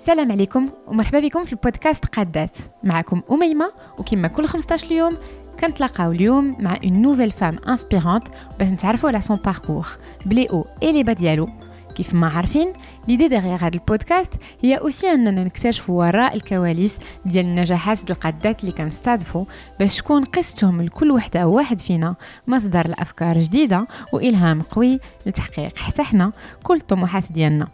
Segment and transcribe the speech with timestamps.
[0.00, 2.56] السلام عليكم ومرحبا بكم في البودكاست قادات.
[2.84, 5.16] معكم أميمة وكما كل 15 يوم
[5.60, 9.86] كنتلاقاو اليوم مع une nouvelle femme inspirante باش نتعرفوا على son parcours
[10.26, 11.48] ب les hauts et les bas ديالو.
[11.94, 12.72] كيف ما عارفين
[13.08, 19.44] l'idée derrière هذا البودكاست هي aussi أننا نكتشفوا وراء الكواليس ديال النجاحات القادات اللي كنستضيفوا
[19.80, 22.14] باش تكون قصتهم لكل وحدة وواحد فينا
[22.46, 27.68] مصدر لأفكار جديدة وإلهام قوي لتحقيق حتى حنا كل الطموحات ديالنا.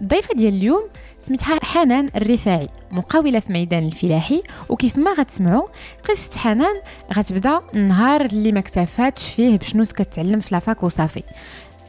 [0.00, 4.42] الضيفة ديال اليوم سميتها حنان الرفاعي مقاولة في ميدان الفلاحي.
[4.68, 5.68] وكيف ما غتسمعوا
[6.08, 6.74] قصة حنان
[7.14, 11.22] غتبدأ النهار اللي ما اكتفاتش فيه بشنو كتعلم في la fac وصافي.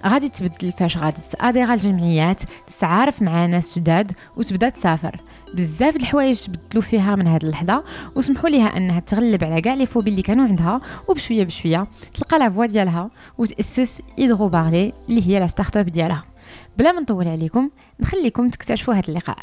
[0.06, 5.22] غادي تبدل فاش غادي تادير الجمعيات تتعارف مع ناس جداد وتبدأ تسافر.
[5.54, 7.84] بزاف د الحوايج تبدلوا فيها من هاد اللحظة.
[8.16, 12.50] وسمحوا ليها أنها تغلب على كاع les phobies اللي كانوا عندها وبشوية بشوية تلقى la
[12.50, 16.31] voie ديالها وتأسس Hydro Barley اللي هي la start-up ديالها.
[16.78, 19.38] بلا ما نطول عليكم نخليكم تكتشفوا هذا اللقاء.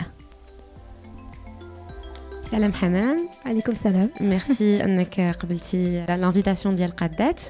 [2.43, 4.11] سلام حنان عليكم السلام.
[4.21, 7.43] ميرسي أنك قبلتي l'invitation ديال قادات.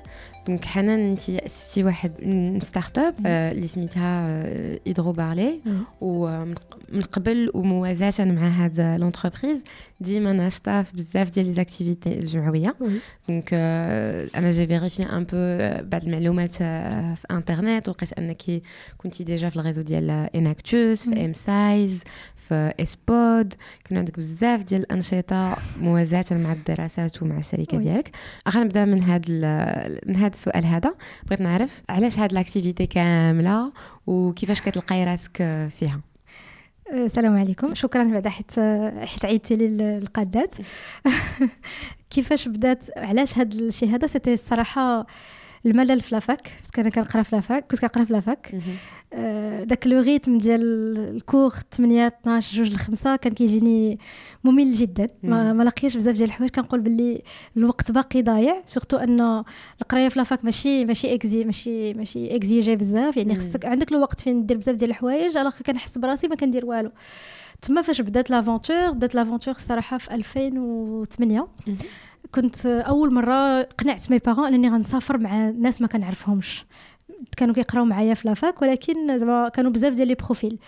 [0.49, 2.13] donc حنان انت اسستي واحد
[2.63, 4.43] start-up اللي سميتها
[4.87, 5.61] Hydro Barley
[6.01, 9.65] ومن قبل وموازاه مع هاد l'entreprise
[10.01, 12.75] ديما ناشطه في بزاف ديال les activités الجمعويه
[13.29, 13.51] donc
[14.35, 18.63] أنا j'ai vérifié un peu بعض المعلومات في انترنت ولقيت أنك
[18.99, 22.05] كنتي déjà في ال réseau ديال Enactus في ام سايز
[22.37, 23.55] في اسبود
[23.85, 28.11] كان عندك بزاف ديال الأنشطة موازاة مع الدراسات ومع الشركة ديالك.
[28.49, 29.31] غنبدأ من هاد
[30.07, 30.95] من هاد السؤال هذا.
[31.27, 33.73] بغيت نعرف علاش هاد l'activité كاملة
[34.07, 35.37] وكيفاش كتلقاي راسك
[35.79, 36.01] فيها.
[36.93, 37.75] السلام عليكم.
[37.75, 38.61] شكرا بعدا حيت
[39.05, 40.55] حيت عيدتي لي القادات.
[42.11, 45.07] كيفاش بدات؟ علاش هاد هذا؟ c'était الصراحه
[45.67, 48.30] الملل في la fac parce que أنا كنقرا في la fac كنت كنقرا في la
[48.30, 48.55] fac
[49.13, 50.63] آه، داك le rythme ديال
[51.17, 53.99] les cours 8 12 جوج لخمسة كان كيجيني
[54.45, 55.09] ممل جدا.
[55.23, 56.51] ما, ما لقيتش بزاف ديال الحوايج.
[56.53, 57.23] كنقول باللي
[57.57, 59.45] الوقت باقي ضايع surtout أن
[59.83, 63.17] القراية في la fac ماشي ماشي exi ماشي ماشي اكزيجي بزاف.
[63.17, 66.91] يعني خصك عندك الوقت فين دير بزاف ديال الحوايج alors كنحس براسي ما كندير والو.
[67.63, 71.47] تما فاش بدات l'aventure بدات l'aventure الصراحه في 2008
[72.35, 76.65] كنت أول مرة قنعت mes parents انني غنسافر مع ناس ما كنعرفهمش.
[77.37, 80.59] كانوا كيقراو معايا في la fac ولكن زعما كانوا بزاف ديال les profils.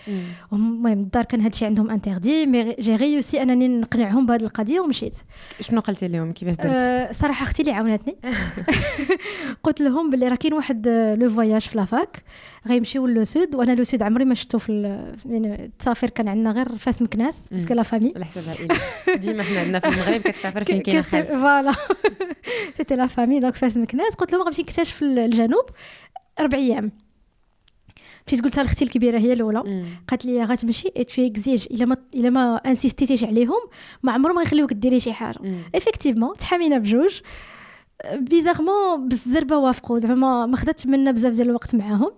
[0.53, 5.17] المهم الدار كان هادشي عندهم interdit mais j'ai réussi أنني نقنعهم بهذه القضية ومشيت.
[5.61, 8.15] شنو قلتي لهم؟ كيفاش درتي؟ أه صراحة أختي اللي عاونتني.
[9.63, 10.87] قلت لهم باللي راه كاين واحد
[11.19, 12.23] le voyage في la fac
[12.67, 16.77] غيمشيو le sud وأنا le sud عمري ما شفتو في يعني التسافر كان عندنا غير
[16.77, 18.71] فاس مكناس parce que la famille على حساب
[19.15, 21.73] ديما حنا عندنا في المغرب كتسافر فين كاين خالتك voilà
[22.77, 24.15] c'était la famille donc فاس مكناس.
[24.15, 25.65] قلت لهم غنمشي نكتشف الجنوب.
[26.41, 26.91] أربع أيام.
[28.27, 32.55] مشيت قلتها لاختي الكبيرة هي الأولى قالت لي غتمشي tu exiges إلا ما إلا ما
[32.55, 33.59] insistيتيش عليهم
[34.03, 35.39] ما عمرهم ما يخليوك ديري شي حاجة.
[35.75, 37.21] effectivement تحامينا بجوج.
[38.15, 39.99] bizarrement بالزربة وافقوا.
[39.99, 42.11] زعما ما خداتش منا بزاف ديال الوقت معاهم.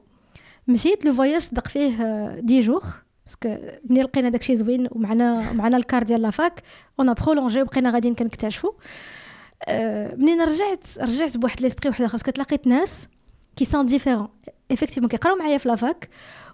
[0.67, 2.85] مشيت le voyage صدق فيه dix jours
[3.25, 3.56] parce que
[3.90, 6.63] ملي لقينا داكشي زوين ومعنا معنا الكار ديال la fac
[7.00, 8.72] on prolongé وبقينا غاديين كنكتشفوا.
[10.17, 13.07] منين رجعت رجعت بواحد l'esprit واحد اخر كتلاقيت ناس
[13.56, 14.28] qui sont différents.
[14.72, 16.09] effectivement كيقراو معايا في la fac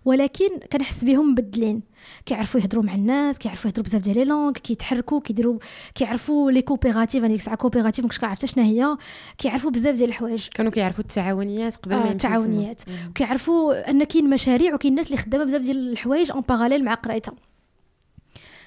[0.06, 1.82] ولكن كنحس بهم مبدلين
[2.26, 5.60] كيعرفوا يهضروا مع الناس كيعرفوا يهضروا بزاف ديال les langues كيتحركوا كيديروا
[5.96, 8.98] كيعرفوا les coopératives هذيك الساعة coopérative مكنتش كنعرف شنو هي.
[9.38, 10.48] كيعرفوا بزاف ديال الحوايج.
[10.48, 12.82] كانوا كيعرفوا التعاونيات قبل آه ما التعاونيات.
[13.16, 17.34] كيعرفوا أن كاين مشاريع وكاين الناس اللي خدامة بزاف ديال الحوايج en parallèle مع قرايتها.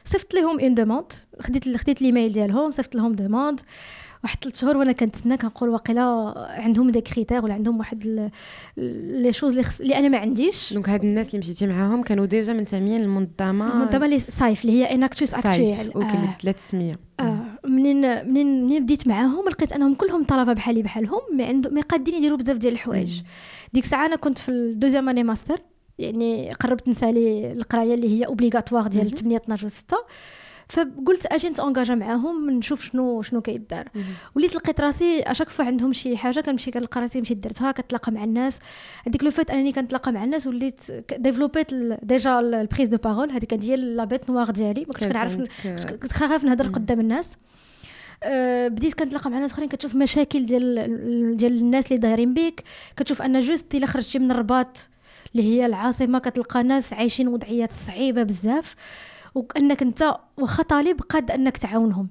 [0.04, 3.60] صيفط لهم une demande خديت خديت l'email ديالهم صيفط لهم demande
[4.24, 8.30] واحد ثلاث شهور وأنا كنتسنى كنقول واقيلا عندهم des critères ولا عندهم واحد
[8.76, 9.80] les choses اللي, خص...
[9.80, 10.72] اللي أنا ما عنديش.
[10.72, 13.72] donc هاد الناس اللي مشيتي معاهم كانوا déjà منتميين للمنظمة.
[13.72, 16.36] المنظمة اللي صايف اللي هي Enactus actuelle okay آه.
[16.42, 16.98] ثلاث سمية.
[17.20, 17.58] آه.
[17.64, 22.14] منين منين منين بديت معاهم لقيت أنهم كلهم طلبة بحالي بحالهم مي عندهم مي قادين
[22.14, 23.20] يديروا بزاف ديال الحوايج.
[23.72, 25.60] ديك الساعة أنا كنت في ال deuxième année master
[25.98, 29.96] يعني قربت نسالي القراية اللي هي obligatoire ديال 8 12 و 6
[30.72, 33.88] فقلت أجي نت engageا معاهم نشوف شنو شنو كيدار.
[34.34, 38.12] وليت لقيت راسي à chaque fois عندهم شي حاجة كنمشي كنلقى راسي مشيت درتها كتلاقى
[38.12, 38.58] مع الناس.
[39.06, 40.80] هذيك le fait أنني كنتلاقى مع الناس وليت
[41.16, 43.30] développيت déjà la prise de parole.
[43.30, 44.80] هذيك هي la bête noire ديالي.
[44.80, 45.36] ما كنتش كنعرف
[46.02, 47.36] كنت خايف نهضر قدام الناس.
[48.22, 52.62] أه بديت كنتلاقى مع ناس أخرين كتشوف مشاكل ديال ديال الناس اللي دايرين بيك.
[52.96, 54.88] كتشوف أن juste إلا خرجتي من الرباط
[55.34, 58.74] اللي هي العاصمة كتلقى ناس عايشين وضعيات صعيبة بزاف.
[59.34, 62.08] وانك انت واخا طالب قاد انك تعاونهم.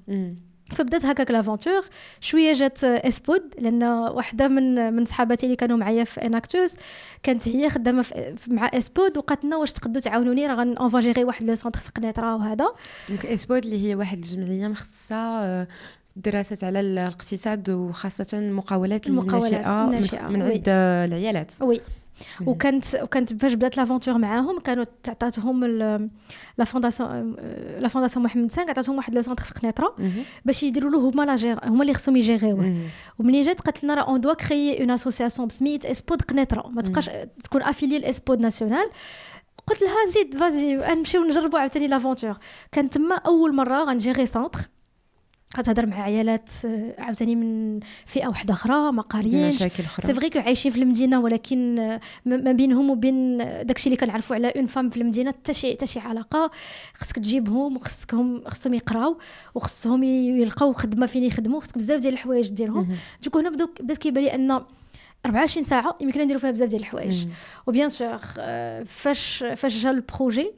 [0.72, 1.84] فبدات هكاك l'aventure.
[2.20, 6.76] شوية جات اسبود لأن واحدة من من صحاباتي اللي كانوا معايا في Enactus
[7.22, 8.04] كانت هي خدامة
[8.48, 12.36] مع اسبود وقالت لنا واش تقدروا تعاونوني؟ راه غنفا gérer واحد le centre في قنيطرة
[12.36, 12.66] وهذا.
[13.08, 15.68] donc اسبود اللي هي واحد الجمعية مختصة آه،
[16.16, 21.52] دراسات على الاقتصاد وخاصة المقاولات الناشئة من عند العيالات.
[21.60, 21.80] oui.
[22.46, 25.64] وكانت وكانت فاش بدات l'aventure معاهم كانوا تعطاتهم
[26.58, 27.36] la fondation
[27.78, 29.94] la fondation محمد cinq عطاتهم واحد le centre في قنيطره
[30.44, 32.78] باش يديروا له هما لا هما اللي خصهم يgérerيوه
[33.18, 37.10] ومنين جات؟ قالت لنا راه on doit créer une association بسميت اسبود قنيطره ما تبقاش
[37.44, 38.90] تكون affiliée الاسبود nationale
[39.66, 42.36] قلت لها زيد vas-y نمشيو نجربوا عاوتاني l'aventure
[42.72, 44.68] كان تما أول مرة غن gérer centre
[45.54, 50.06] كتهضر مع عيالات آه، عاوتاني من فئة واحدة أخرى ما قاريينش مشاكل أخرى.
[50.06, 54.66] c'est vrai عايشين في المدينة ولكن آه، ما بينهم وبين داكشي اللي كنعرفوا على une
[54.66, 56.50] femme في المدينة حتى شي حتى شي علاقة.
[56.94, 59.18] خصك تجيبهم وخصكم خصهم يقراو
[59.54, 62.96] وخصهم يلقاو خدمة فين يخدموا خصك بزاف ديال الحوايج ديرهم.
[63.24, 63.50] donc هنا
[63.80, 64.60] بدات كيبان لي أن
[65.26, 67.26] 24 ساعة يمكن نديروا فيها بزاف ديال الحوايج.
[67.66, 70.50] و bien sûr آه، فاش فاش جا ال projet.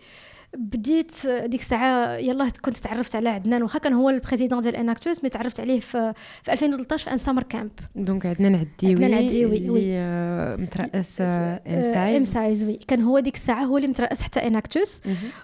[0.56, 5.24] بديت ديك الساعة يلا كنت تعرفت على عدنان واخا كان هو ال président ديال Enactus
[5.24, 6.12] mais تعرفت عليه في,
[6.42, 7.70] في 2013 في un summer camp.
[7.96, 12.28] donc عدنان عديوي عدنان عديوي اللي آه، مترأس MCISE.
[12.28, 12.78] M CISE oui.
[12.88, 15.00] كان هو ديك الساعة هو اللي مترأس حتى Enactus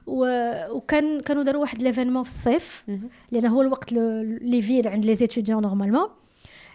[0.06, 2.84] وكان كانوا داروا واحد l'événement في الصيف
[3.30, 6.08] لأن هو الوقت اللي vide عند les étudiants normalement.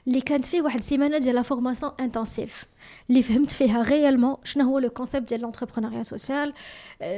[0.07, 2.65] اللي كانت فيه واحد السيمانة ديال la formation intensive
[3.09, 6.53] اللي فهمت فيها réellement شنو هو le concept ديال l'entrepreneuriat social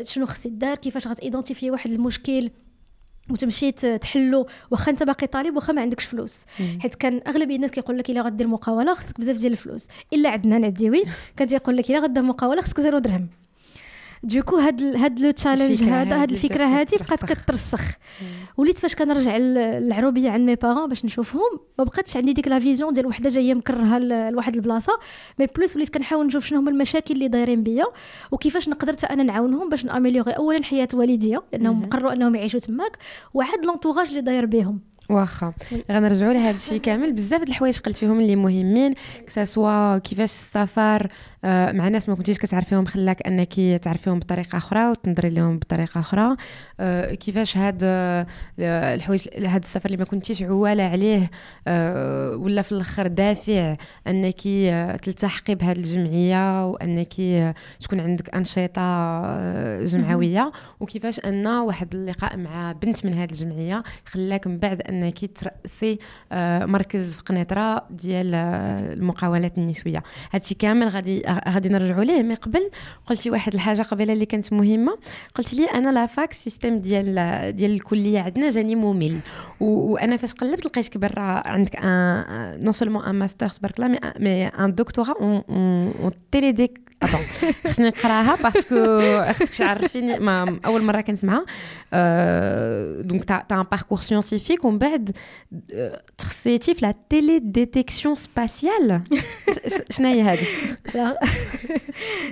[0.04, 2.52] شنو خص يدار كيفاش غت identifier واحد المشكل
[3.30, 6.42] وتمشي تحلو واخا انت باقي طالب واخا ما عندكش فلوس.
[6.80, 9.88] حيت كان أغلب الناس كيقول لك إلا غدير مقاولة خصك بزاف ديال الفلوس.
[10.14, 11.04] إلا عدنان عديوي
[11.38, 13.30] كان تيقول لك إلا غدير مقاولة خصك zéro درهم.
[14.24, 17.82] donc هاد هاد le challenge هذا هاد الفكرة هادي بقات كترسخ.
[18.58, 22.94] وليت فاش كنرجع للعروبية عند mes parents باش نشوفهم ما بقاتش عندي ديك la vision
[22.94, 25.00] ديال وحدة جاية مكرهه لواحد البلاصة.
[25.40, 27.86] mais plus وليت كنحاول نشوف شنو هما المشاكل اللي دايرين بيا
[28.32, 32.98] وكيفاش نقدر أنا نعاونهم باش ن améliorer اولا حياة والديا لأنهم قرروا أنهم يعيشوا تماك
[33.34, 34.80] وعاد l'entourage اللي داير بهم
[35.10, 35.54] واخا.
[35.92, 37.14] غنرجعوا لهذا الشيء كامل.
[37.14, 38.94] بزاف د الحوايج قلتيهم اللي مهمين
[39.28, 41.08] كسوا كيفاش السفر
[41.48, 46.36] مع ناس ما كنتيش كتعرفيهم خلاك أنك تعرفيهم بطريقة أخرى وتنظري لهم بطريقة أخرى.
[46.80, 48.26] آه، كيفاش هاد آه،
[48.60, 51.30] الحوايج هاد السفر اللي ما كنتيش عواله عليه
[52.38, 53.76] ولا في الأخر دافع
[54.08, 54.42] أنك
[55.02, 57.14] تلتحقي بهذه الجمعية وأنك
[57.80, 64.58] تكون عندك أنشطة جمعوية؟ وكيفاش أن واحد اللقاء مع بنت من هذه الجمعية خلاك من
[64.58, 66.00] بعد أنك ترأسي
[66.72, 72.70] مركز في قنيطرة ديال المقاولات النسوية؟ هادشي كامل غادي غادي نرجعوا ليه؟ mais قبل
[73.06, 74.98] قلتي واحد الحاجة قبيلة اللي كانت مهمة.
[75.36, 77.16] قلت لي أنا la fac système ديال
[77.56, 79.20] ديال الكلية عندنا جاني ممل.
[79.60, 84.76] وأنا فاش قلبت لقيتك برا عندك un non seulement un master تبارك الله mais un
[84.76, 85.16] دكتوراه
[85.50, 86.52] en télédé...
[86.52, 87.20] attends
[87.68, 89.00] خصني نقراها parce que
[89.34, 91.46] خصك تعرفيني ما أول مرة كنسمعها.
[93.02, 95.18] donc t'as un parcours scientifique ومن بعد
[96.18, 99.02] تخصصتي في la télédétection spatiale
[99.90, 100.48] شنو هي هذه؟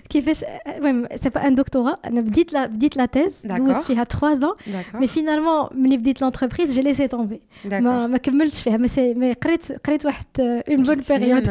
[0.09, 4.35] كيفاش؟ المهم c'est pas un دكتوراه أنا بديت la بديت la thèse دوزت فيها 3
[4.35, 4.55] ans.
[4.95, 8.77] mais finalement ملي بديت l'entreprise j'ai laissé tomber ما ما كملتش فيها.
[8.77, 11.49] مي مي قريت قريت واحد une bonne période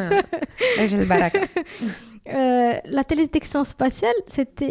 [0.77, 1.49] أجل البركه
[2.85, 4.13] la télédétection spatiale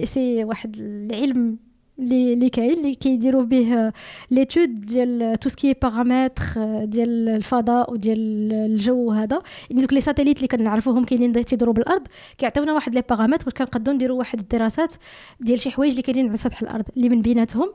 [0.04, 1.58] c'est واحد العلم
[1.98, 3.92] اللي اللي كاين اللي كيديروا به
[4.30, 6.44] l'étude ديال tout ce qui paramètre
[6.84, 12.02] ديال الفضاء وديال الجو هذا يعني دوك les satellites اللي كنعرفوهم كاينين تيدوروا بالارض
[12.38, 14.94] كيعطيونا واحد les paramètres كنقدروا نديروا واحد الدراسات
[15.40, 17.72] ديال شي حوايج اللي كاينين على سطح الأرض اللي من بيناتهم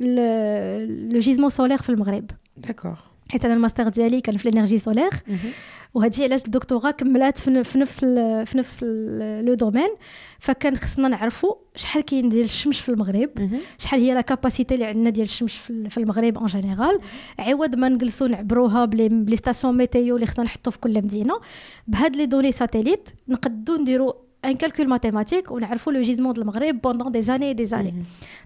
[0.00, 2.96] le gisement solaire في المغرب d'accord
[3.28, 5.10] حيت أنا الماستر ديالي كان في ال énergie solaire.
[5.94, 8.82] وهادشي علاش الدكتوراه كملات في نفس ال في نفس
[9.42, 9.88] le domaine.
[10.38, 13.60] فكان خصنا نعرفوا شحال كاين ديال الشمس في المغرب.
[13.78, 15.52] شحال هي la capacité اللي عندنا ديال الشمس
[15.88, 17.00] في المغرب en général
[17.38, 20.94] عوض ما نجلسوا نعبروها ب les ب les stations météo اللي خصنا نحطو في كل
[20.94, 21.34] مدينة.
[21.86, 27.12] بهاد les données satellites نقدو نديرو un calcul mathématique ونعرفوا le gisement ديال المغرب pendant
[27.12, 27.94] des années des années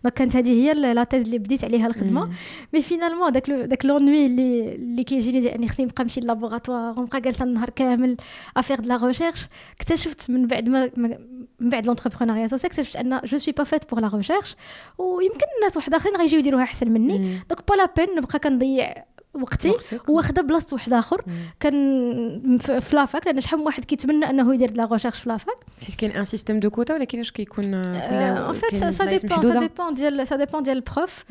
[0.05, 2.31] donc كانت هذه هي la thèse اللي بديت عليها الخدمه
[2.73, 7.00] mais finalement داك داك l'ennui اللي اللي كيجيني ديال اني خصني نبقى نمشي ل laboratoire
[7.01, 8.17] ونبقى جالسه النهار كامل
[8.57, 9.47] à faire de la recherche
[9.77, 14.00] اكتشفت من بعد ما من بعد l'entrepreneuriat social اكتشفت ان je suis pas faite pour
[14.00, 14.57] la recherche
[14.99, 18.95] ويمكن الناس واحد اخرين غيجيو يديروها احسن مني donc pas la peine نبقى كنضيع
[19.35, 19.73] وقتي
[20.09, 21.25] واخده بلاصة واحد آخر.
[21.61, 25.38] كان في la fac لأن شحال من واحد كيتمنى أنه يدير la recherche في la
[25.38, 25.57] fac.
[25.87, 29.95] حيت كاين un système de quota ولا كيفاش كيكون en fait ça dépend ça dépend
[29.95, 31.25] ديال ça dépend ديال ال prof.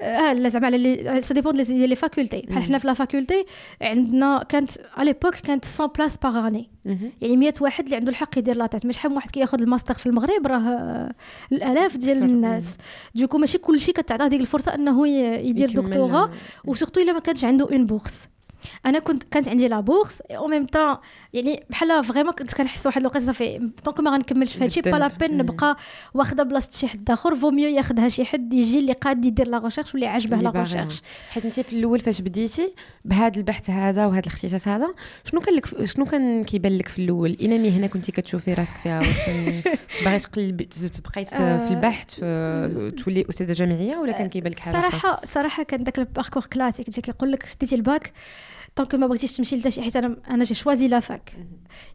[0.00, 3.46] لا زعما على ça dépend ديال les facultés بحال حنا في la faculté
[3.82, 6.73] عندنا كانت على l'époque كانت 100 places par année
[7.20, 10.06] يعني 100 واحد اللي عنده الحق يدير la thèse ماشي شحال واحد كياخذ الماستر في
[10.06, 11.10] المغرب راه
[11.52, 12.76] الآلاف ديال الناس.
[13.14, 16.30] donc ماشي كلشي كتعطى ديك الفرصة أنه يدير دكتوراه
[16.64, 18.28] و surtout إلا ما كانش عنده une bourse
[18.86, 20.96] أنا كنت كانت عندي la bourse en même temps
[21.32, 25.08] يعني بحال vraiment كنت كنحس واحد الوقت صافي donc ما غنكملش في هادشي pas la
[25.08, 25.76] peine نبقى
[26.14, 27.34] واخدة بلاصة شي حد آخر.
[27.34, 31.02] vaut mieux ياخذها شي حد يجي اللي قاد يدير la recherche واللي عاجبه la recherche
[31.30, 34.94] حيت انت في الأول فاش بديتي بهذا البحث هذا وهذا الاختصاص هذا
[35.24, 39.00] شنو كان لك شنو كان كيبان لك في الأول؟ اين مهنه كنتي كتشوفي راسك فيها
[40.04, 45.20] باغي تقلب تبقاي في البحث في تولي أستاذة جامعية ولا كان كيبان لك حاجة صراحة
[45.24, 48.12] صراحة كان داك ال parcours classique كيقول لك شديتي ال bac
[48.76, 51.32] donc ما بغيتيش تمشي لتا شي حيت أنا أنا j'ai choisi la fac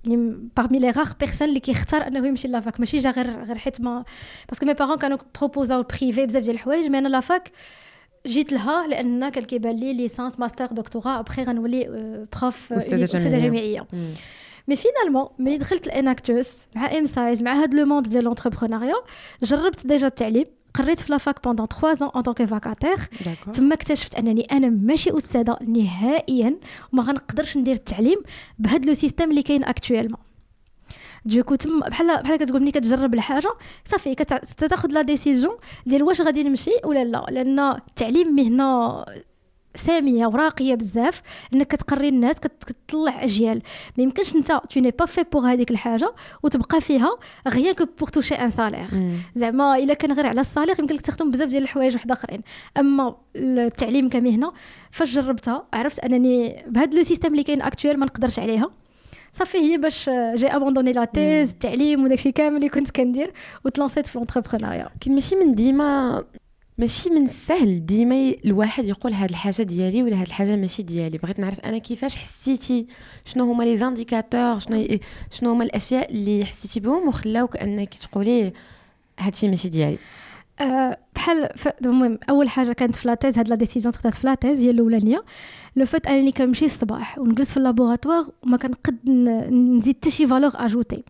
[0.05, 3.57] يعني parmi les rares personnes اللي كيختار انه يمشي la fac ماشي جا غير غير
[3.57, 4.03] حيت ما
[4.49, 7.51] parce que mes parents كانوا بروبوزاو privé بزاف ديال الحوايج mais أنا la fac
[8.27, 11.87] جيت لها لأن كان كيبان لي licence master دكتوراه ابخي غنولي
[12.33, 13.87] prof استاذه جامعيه
[14.67, 18.93] mais finalement ملي دخلت ل Enactus مع MCISE مع هاد le monde ديال l'entrepreneuriat
[19.43, 23.07] جربت déjà التعليم قريت في la fac pendant 3 ans en tant que vacataire.
[23.53, 26.55] تما اكتشفت أنني أنا ماشي أستاذة نهائيا
[26.93, 28.17] وما غنقدرش ندير التعليم
[28.59, 30.19] بهذا le système اللي كاين actuellement
[31.25, 33.53] donc تما بحال بحال كتقول ملي كتجرب الحاجة
[33.85, 37.25] صافي كتاخذ la décision ديال واش غادي نمشي ولا لا.
[37.29, 38.99] لأن التعليم مهنة
[39.75, 41.21] سامية وراقية بزاف
[41.53, 43.61] إنك كتقري الناس كتطلع أجيال.
[43.97, 47.09] ما يمكنش أنت تو ني با في بوغ هذيك الحاجة وتبقى فيها
[47.47, 48.87] rien que pour toucher un salaire
[49.35, 52.41] زعما إلا كان غير على ال salaire يمكن لك تخدم بزاف ديال الحوايج واحد آخرين.
[52.77, 54.51] أما التعليم كمهنة
[54.91, 58.71] فاش جربتها عرفت أنني بهذا le système اللي كاين actuel ما نقدرش عليها.
[59.33, 63.33] صافي هي باش جي abandonner la thèse التعليم وداكشي كامل اللي كنت كندير
[63.65, 66.23] وتلانسيت في l'entrepreneuriat كاين ماشي من ديما
[66.79, 67.85] ماشي من السهل.
[67.85, 71.17] ديما الواحد يقول هاد الحاجة ديالي ولا هاد الحاجة ماشي ديالي.
[71.17, 72.87] بغيت نعرف أنا كيفاش حسيتي؟
[73.25, 74.99] شنو هما les indicateurs؟ شنو
[75.31, 78.53] شنو هما الأشياء اللي حسيتي بهم وخلاوك انك تقولي
[79.19, 79.97] هادشي ماشي ديالي؟
[80.61, 81.49] أه بحال
[81.85, 84.69] المهم أول حاجة كانت في la thèse هاد la décision تخدات في la thèse هي
[84.69, 85.23] الأولانية.
[85.75, 89.09] le fait أنني كنمشي الصباح ونجلس في ال laboratoire وما كنقد
[89.51, 91.03] نزيد حتى شي valeur ajoutée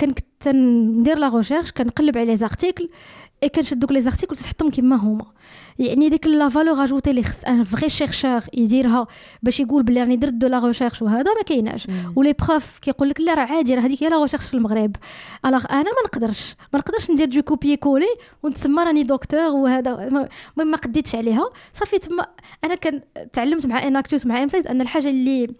[0.00, 2.88] كنت ندير la recherche كنقلب على les articles
[3.42, 5.24] et كنشد دوك les articles تحطهم كيما هما.
[5.78, 9.06] يعني ديك la valeur ajoutée اللي خص un vrai chercheur يديرها
[9.42, 11.86] باش يقول بلي راني درت de la recherche وهذا ما كايناش.
[12.16, 14.96] و les profs كيقول لك لا راه عادي راه هذيك هي la recherche في المغرب.
[15.46, 20.76] alors أنا ما نقدرش ما نقدرش ندير du copier-coller ونتسمى راني دكتور وهذا المهم ما
[20.76, 21.50] قديتش عليها.
[21.72, 22.26] صافي تما
[22.64, 23.00] أنا كان
[23.32, 25.54] تعلمت مع Enactus مع même أن الحاجة اللي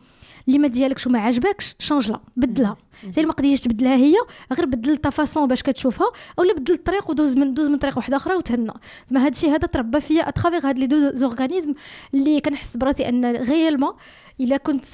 [0.48, 2.76] اللي ما ديالكش وما عجبكش change-la بدلها.
[3.10, 4.14] إلا ما قديتيش تبدلها هي
[4.52, 6.06] غير بدل façon باش كتشوفها
[6.38, 8.72] أولا بدل الطريق ودوز من دوز من طريق واحدة أخرى وتهنى.
[9.06, 11.74] زعما هادشي هذا تربى فيا à travers هاد les deux organismes
[12.14, 13.92] اللي كنحس براسي أن réellement
[14.40, 14.84] إلا كنت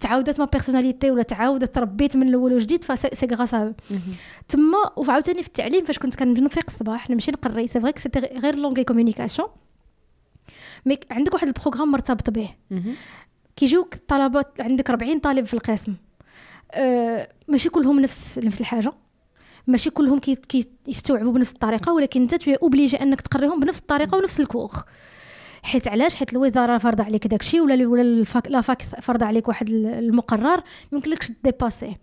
[0.00, 3.56] تعاودت ma personnalité ولا تعاودت تربيت من الأول وجديد في c'est grâce
[4.48, 8.84] تما وعاوتاني في التعليم فاش كنت كنفيق الصباح نمشي نقري c'est vrai c'était غير langue
[8.84, 9.48] et communication
[10.86, 12.48] mais عندك واحد ال programme مرتبط به.
[13.60, 15.94] كيجيوك طلبات عندك 40 طالب في القسم.
[16.72, 18.92] أه ماشي كلهم نفس نفس الحاجة.
[19.66, 20.34] ماشي كلهم كي
[20.84, 24.80] كيستوعبوا بنفس الطريقة ولكن انت t'es obligé انك تقريهم بنفس الطريقة ونفس الكوغ.
[25.62, 29.48] حيت علاش؟ حيت الوزارة فرض عليك داكشي ولا ولا ال fac la fac فرض عليك
[29.48, 30.62] واحد المقرر
[30.92, 31.94] يمكنلكش dépasser.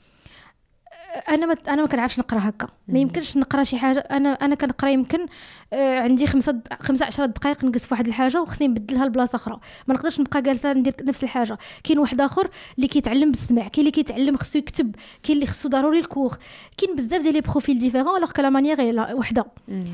[1.29, 2.67] أنا ما أنا ما كنعرفش نقرأ هكا.
[2.87, 3.99] ما يمكنش نقرأ شي حاجة.
[3.99, 5.25] أنا أنا كنقرأ يمكن
[5.73, 9.59] عندي خمسة خمسة عشرة دقائق نقص في واحد الحاجة وخصني نبدلها لبلاصة أخرى.
[9.87, 11.57] ما نقدرش نبقى جالسة ندير نفس الحاجة.
[11.83, 15.99] كاين واحد آخر اللي كيتعلم بالسمع كاين اللي كيتعلم خصو يكتب كاين اللي خصو ضروري
[15.99, 16.37] ال cours.
[16.77, 19.45] كاين بزاف ديال les profils différents alors كلا manière وحدة.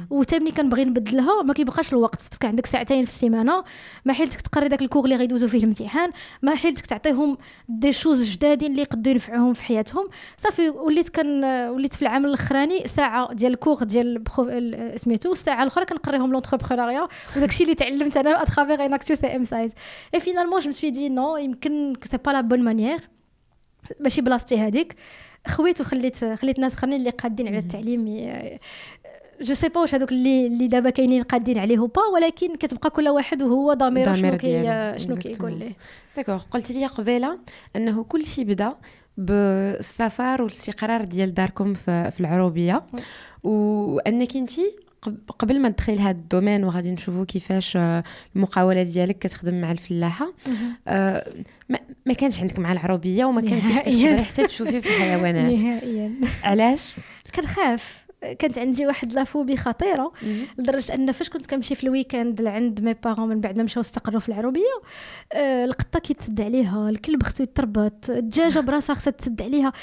[0.09, 3.63] وتا ملي كنبغي نبدلها ما كيبقاش الوقت parce que عندك ساعتين في السيمانة
[4.05, 6.11] ما حيلتك تقري داك ال cours اللي غيدوزو فيه الامتحان
[6.41, 7.37] ما حيلتك تعطيهم
[7.69, 10.09] des choses جدادين اللي يقدروا ينفعوهم في حياتهم.
[10.37, 14.23] صافي وليت كان وليت في العام الأخراني ساعة ديال ال cours ديال
[14.95, 17.07] سميتو الأخرى كنقريهم l'entrepreneuriat.
[17.37, 19.71] وداكشي اللي تعلمت أنا à travers Enactus et MCISE et
[20.13, 22.99] finalement je me suis dit non يمكن c'est pas la bonne manière
[23.99, 24.95] ماشي بلاصتي هذيك.
[25.47, 28.05] خويت وخليت خليت ناس آخرين اللي قادين على التعليم
[29.41, 33.09] je sais pas واش هذوك اللي اللي دابا كاينين قادين عليه bah ولكن كتبقى كل
[33.09, 34.63] واحد وهو ضميره شنو كي
[34.97, 35.71] شنو كيقول ليه.
[36.15, 37.39] d'accord قلت لي قبيلة
[37.75, 38.75] أنه كل شيء بدا
[39.17, 42.83] بالسفر والاستقرار ديال داركم في العروبية.
[43.43, 44.51] وأنك انت
[45.39, 48.03] قبل ما تدخل هذا ال domaine وغادي نشوفوا كيفاش آه،
[48.35, 50.33] المقاولة ديالك كتخدم مع الفلاحة.
[50.87, 51.33] آه
[51.69, 55.59] ما, ما كانش عندك مع العروبية وما كنتيش كتقدري حتى تشوفي في الحيوانات.
[55.63, 56.11] نهائيا.
[56.43, 56.95] علاش؟
[57.35, 58.02] كنخاف.
[58.39, 60.11] كانت عندي واحد la phobie خطيرة
[60.57, 63.81] لدرجة أن فاش كنت كنمشي في ال week-end لعند mes parents من بعد ما مشاو
[63.81, 64.81] استقروا في العروبية
[65.33, 69.73] آه القطة كيتسد عليها الكلب خصو يتربط الدجاجة براسها خصها تسد عليها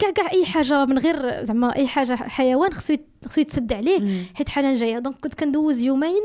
[0.00, 2.94] كاع كاع أي حاجة من غير زعما أي حاجة حيوان خصو
[3.26, 4.98] خصو يتسد عليه حيت حنان جاية.
[4.98, 6.22] donc كنت كندوز يومين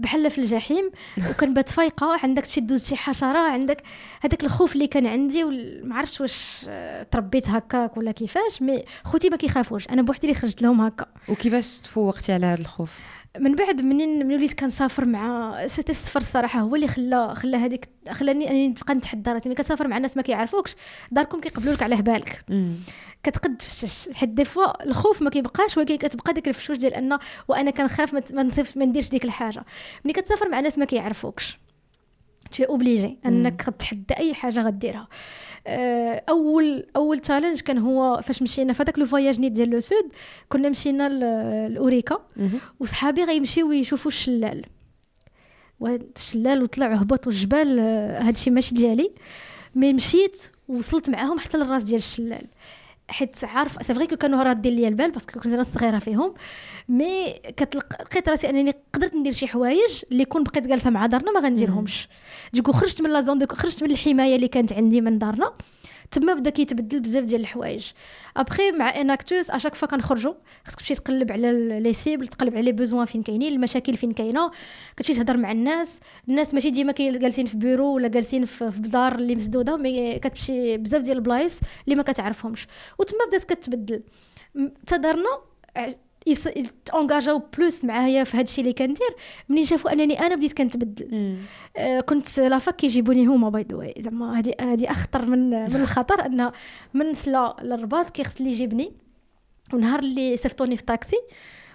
[0.00, 0.90] بحال في الجحيم
[1.30, 3.82] وكنبات فايقه عندك شي دوز شي حشرة عندك
[4.20, 5.44] هذاك الخوف اللي كان عندي
[5.84, 6.66] ما عرفتش واش
[7.10, 11.06] تربيت هكاك ولا كيفاش mais خوتي ما كيخافوش أنا بوحدي اللي خرجت لهم هكا.
[11.28, 13.00] وكيفاش تفوقتي على هذا الخوف؟
[13.38, 17.88] من بعد منين من وليت كنسافر مع c'était السفر الصراحه هو اللي خلى خلى هذيك
[18.10, 20.74] خلاني انني نبقى نتحدى راسي ملي كتسافر مع الناس ما كيعرفوكش
[21.10, 22.44] داركم كيقبلوا لك على بالك
[23.22, 24.08] كتقد تفشش.
[24.14, 27.18] حيت des fois الخوف ما كيبقاش ولكن كتبقى ديك الفشوش ديال ان
[27.48, 29.64] وأنا كنخاف ما نصيفش ما نديرش ديك الحاجة.
[30.04, 31.58] ملي كتسافر مع ناس ما كيعرفوكش
[32.52, 35.08] t'es obligé أنك تحدى أي حاجة غديرها.
[35.66, 40.12] اول أول challenge كان هو فاش مشينا في هذاك le voyage نيت ديال le sud
[40.48, 41.08] كنا مشينا
[41.68, 42.26] لأوريكا.
[42.80, 44.64] وصحابي غيمشيو يشوفوا الشلال.
[45.80, 49.10] والشلال وطلع هبطوا الجبال آه، هادشي ماشي ديالي.
[49.74, 52.46] mais مشيت وصلت معاهم حتى للراس ديال الشلال.
[53.10, 56.34] حيت عارف c'est vrai كانوا رادين ليا البال parce que كنت أنا صغيرة فيهم
[56.88, 57.40] mais
[58.00, 62.08] لقيت راسي أنني قدرت ندير شي حوايج اللي كون بقيت جالسة مع دارنا ما غنديرهمش.
[62.52, 65.52] donc خرجت من la zone خرجت من الحماية اللي كانت عندي من دارنا.
[66.10, 67.90] تما بدا كيتبدل بزاف ديال الحوايج.
[68.36, 72.62] après مع Enactus à chaque fois كنخرجوا خصك تمشي تقلب على les cibles تقلب على
[72.62, 74.50] les besoins فين كاينين المشاكل فين كاينة
[74.96, 76.00] كتمشي تهضر مع الناس.
[76.28, 81.02] الناس ماشي ديما جالسين في بيرو ولا جالسين في دار اللي مسدودة mais كتمشي بزاف
[81.02, 82.66] ديال البلايص اللي ما كتعرفهمش.
[82.98, 84.02] وتما بدات كتبدل.
[84.86, 85.40] تا دارنا
[86.84, 89.16] تونگاجاو plus معايا في هادشي اللي كندير.
[89.48, 91.36] منين شافوا أنني أنا بديت كنتبدل.
[91.76, 95.76] آه كنت la fac كيجيبوني هما by the way زعما هادي هادي أخطر من من
[95.76, 96.50] الخطر أن
[96.94, 98.92] من سلا للرباط كيخص لي يجيبني.
[99.72, 101.20] ونهار اللي صيفطوني في طاكسي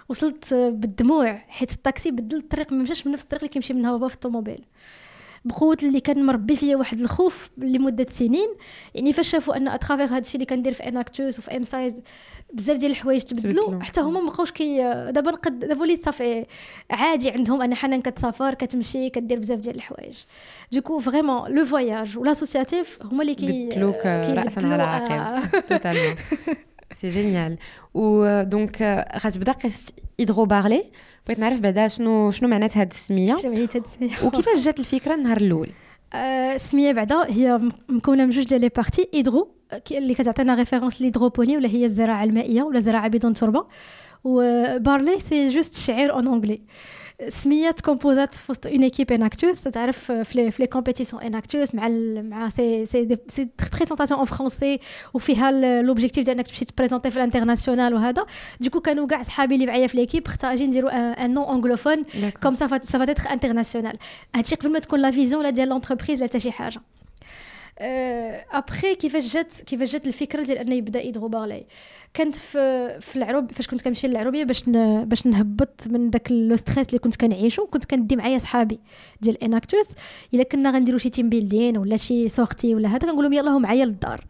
[0.08, 1.42] وصلت بالدموع.
[1.48, 4.64] حيت الطاكسي بدل الطريق ما مشاش من نفس الطريق اللي كيمشي منها بابا في الطوموبيل.
[5.44, 8.48] بقوة اللي كان مربي فيا واحد الخوف لمدة سنين.
[8.94, 12.02] يعني فاش شافوا أن à travers هذا الشيء اللي كندير في Enactus وفي MCISE
[12.52, 14.78] بزاف ديال الحوايج تبدلوا حتى هما ما بقاوش كي
[15.10, 16.46] دابا نقد دابا وليت صافي
[16.90, 20.18] عادي عندهم ان حنان كتسافر كتمشي كدير بزاف ديال الحوايج.
[20.72, 26.14] donc vraiment le voyage و l'associatif هما اللي كي بدلوك راسا على عقب totalement
[26.94, 27.56] c'est génial
[27.94, 30.84] و donc غتبدا قصه ايدرو بارلي
[31.26, 33.34] بغيت نعرف بعدا شنو شنو معنات هاد السمية.
[33.34, 35.70] شنو معنات هاد السمية؟ وكيفاش جات الفكرة النهار الأول؟
[36.14, 39.50] السميه بعدا هي مكونه من جوج ديال les parties ايدرو
[39.90, 43.66] اللي كتعطينا référence l'hydroponie ولا هي الزراعه المائيه ولا زراعه بدون تربه
[44.24, 46.60] و barley c'est juste شعير en anglais
[47.28, 51.88] سميات composées في وسط une équipe Enactus تعرف في les compétitions Enactus مع
[52.22, 54.80] مع c'est c'est c'est présentation en français
[55.14, 58.26] وفيها l'objectif ديال انك تمشي تبريزونتي في ال international وهذا
[58.60, 62.02] donc كانوا كاع صحابي اللي معايا في l'équipe أجي نديرو un nom anglophone
[62.42, 63.98] comme ça ça va être international
[64.34, 66.80] هادشي قبل ما تكون la vision لا ديال l'entreprise لا حتى شي حاجة.
[67.78, 71.66] ابخي كيفاش جات كيفاش جات الفكرة ديال انه يبدا هيدرو barley
[72.14, 74.62] كانت في في العروب فاش كنت كنمشي للعروبيه باش.
[75.04, 78.80] باش نهبط من داك le stress اللي كنت كنعيشو كنت كندي معايا صحابي
[79.20, 79.90] ديال Enactus
[80.34, 83.84] الا كنا غنديرو شي team building ولا شي sortie ولا هذا كنقول لهم يلاه معايا
[83.84, 84.24] للدار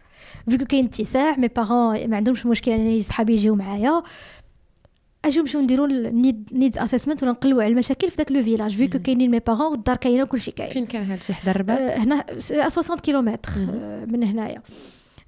[0.49, 4.03] vu que كاين اتساع mes parents ما عندهمش مشكل ان صحابي يجيو معايا
[5.27, 8.86] اجيو نمشيو نديرو need needs assessment ولا نقلبوا على المشاكل في داك le village vu
[8.86, 10.71] que كاينين mes parents والدار كاينة وكلشي كاين.
[10.71, 14.63] فين كان هادشي حدا الرباط؟ آه هنا 60 كيلومتر آه من هنايا.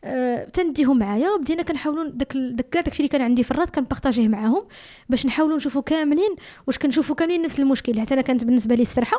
[0.05, 1.37] أه تنديهم معايا.
[1.37, 4.63] بدينا كنحاولوا داك داك كاع داكشي اللي كان عندي في الرات كنبارطاجيه معاهم
[5.09, 6.31] باش نحاولوا نشوفوا كاملين
[6.67, 8.01] واش كنشوفوا كاملين نفس المشكل.
[8.01, 9.17] حتى أنا كانت بالنسبة لي السرحة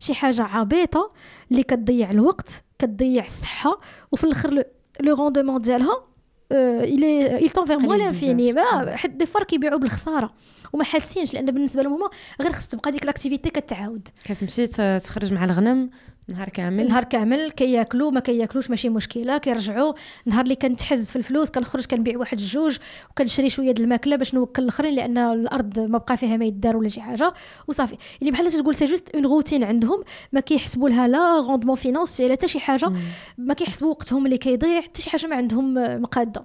[0.00, 1.12] شي حاجة عبيطة
[1.50, 3.80] اللي كتضيع الوقت كتضيع الصحة
[4.12, 4.64] وفي الآخر
[5.00, 6.04] le rendement ديالها
[6.52, 8.58] إلى il tend vers moi l'infini
[8.96, 10.32] des fois كيبيعوا بالخسارة.
[10.72, 12.10] وما حاسينش لأن بالنسبة لهم هما
[12.40, 14.08] غير خص تبقى ديك l'activité كتعاود.
[14.24, 14.66] كتمشي
[14.98, 15.90] تخرج مع الغنم
[16.30, 16.88] نهار كامل.
[16.88, 19.92] نهار كامل كياكلوا ما كياكلوش ماشي مشكلة كيرجعوا
[20.26, 22.76] نهار اللي كنتحز في الفلوس كنخرج كنبيع واحد الجوج
[23.10, 26.88] وكنشري شوية د الماكلة باش نوكل الآخرين لأن الأرض ما بقى فيها ما يدار ولا
[26.88, 27.32] شي حاجة.
[27.68, 27.96] وصافي.
[28.20, 30.02] اللي بحال تقول c'est juste une routine عندهم.
[30.32, 32.92] ما كيحسبوا لها لا rendement financier لا حتى شي حاجة.
[33.38, 36.44] ما كيحسبوا وقتهم اللي كيضيع حتى شي حاجة ما عندهم مقادة.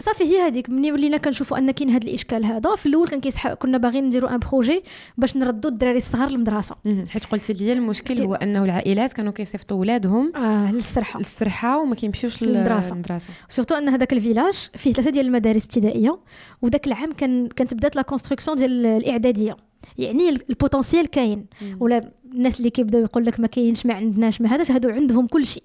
[0.00, 0.70] صافي هي هذيك.
[0.70, 2.76] ملي ولينا كنشوفوا أن كاين هذا الإشكال هذا.
[2.76, 4.82] في الأول كان كيسح كنا باغيين نديروا un projet
[5.18, 6.76] باش نردوا الدراري الصغار للمدرسة.
[7.08, 11.18] حيت قلتي لي المشكل هو أنه العائلات كانوا كيصيفطوا ولادهم آه للسرحة.
[11.18, 12.92] للسرحة وما كيمشيوش للمدرسة.
[12.92, 16.18] المدرسة surtout أن هذاك الفيلاج فيه ثلاثة ديال المدارس ابتدائية
[16.62, 19.56] وذاك العام كان كانت بدات la construction ديال الإعدادية.
[19.98, 21.46] يعني ال potentiel كاين.
[21.80, 25.46] ولا الناس اللي كيبداو يقول لك ما كاينش ما عندناش ما هذاش هادو عندهم كل
[25.46, 25.62] شيء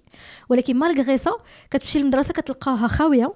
[0.50, 1.32] ولكن malgré ça
[1.72, 3.34] كتمشي للمدرسة كتلقاها خاوية.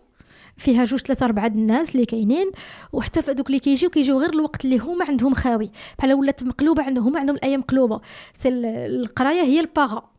[0.58, 2.52] فيها جوج ثلاثة أربعة الناس اللي كاينين
[2.94, 5.72] وحتى في هذوك اللي كيجيو كيجيو غير الوقت اللي هما عندهم خاوي.
[5.98, 8.02] بحال ولات مقلوبة عندهم هما عندهم الأيام مقلوبة.
[8.46, 10.10] القراية هي الباغا.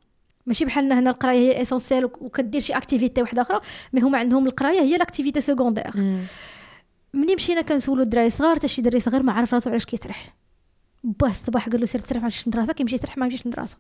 [0.47, 3.61] ماشي بحالنا هنا القراية هي essentielle وكدير شي activité واحدة أخرى
[3.93, 5.91] mais هما عندهم القراية هي l'activité secondaire
[7.15, 10.35] ملي مشينا كنسولو الدراري صغار حتى شي دري صغير ما عارف راسو علاش كيسرح.
[11.05, 13.77] باه الصباح قال له سير تسرح ما تمشيش للمدرسه كيمشي يسرح ما يمشيش للمدرسه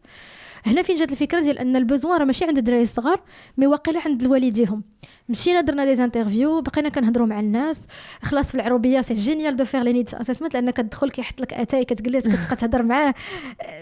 [0.66, 3.20] هنا فين جات الفكرة ديال أن ال besoin راه ماشي عند الدراري الصغار
[3.56, 4.82] mais واقيلا عند الوالديهم.
[5.28, 7.86] مشينا درنا des interviews بقينا كنهضروا مع الناس.
[8.22, 11.84] خلاص في العروبية c'est génial de faire les needs assessment لأن كتدخل كيحط لك أتاي
[11.84, 13.14] كتجلس كتبقى تهضر معاه.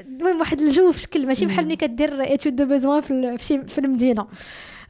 [0.07, 3.79] المهم واحد الجو في شكل ماشي بحال ملي كدير étude de besoin في في, في
[3.79, 4.27] المدينة.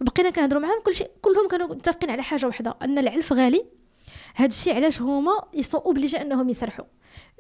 [0.00, 3.64] بقينا كنهضروا معاهم كلشي كلهم كانوا متفقين على حاجة واحدة أن العلف غالي.
[4.34, 6.84] هذا الشيء علاش هما ils sont obligés أنهم يسرحوا.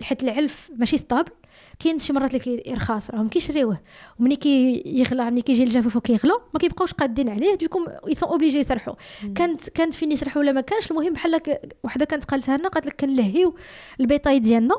[0.02, 1.32] حيت العلف ماشي stable
[1.78, 3.80] كاين شي مرات اللي كيرخص راهم كيشريوه.
[4.20, 8.94] ومني كيغلى ملي كيجي الجفاف وكيغلى ما كيبقاوش قادين عليه donc ils sont obligés يسرحوا.
[9.34, 11.40] كانت كانت فين يسرحوا ولا ما كانش المهم بحال
[11.84, 13.54] وحده كانت قالتها لنا قالت لك كنلهيو
[14.00, 14.76] البيطاي ديالنا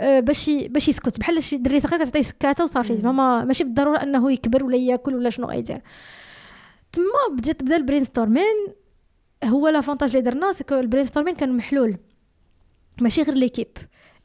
[0.00, 1.20] أه باش باش يسكت.
[1.20, 5.30] بحال شي دري صغير كتعطيه سكاتة وصافي ما ماشي بالضرورة أنه يكبر ولا ياكل ولا
[5.30, 5.80] شنو غيدير.
[6.92, 8.66] تما بدات بدا ال brainstorming
[9.44, 11.96] هو l'avantage اللي درنا c'est que ال brainstorming كان محلول.
[13.00, 13.68] ماشي غير l'équipe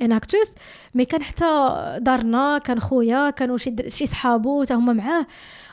[0.01, 0.51] Enactus
[0.93, 1.45] mais كان حتى
[2.01, 5.27] دارنا كان خويا كانوا شي شي صحابو حتى هما معاه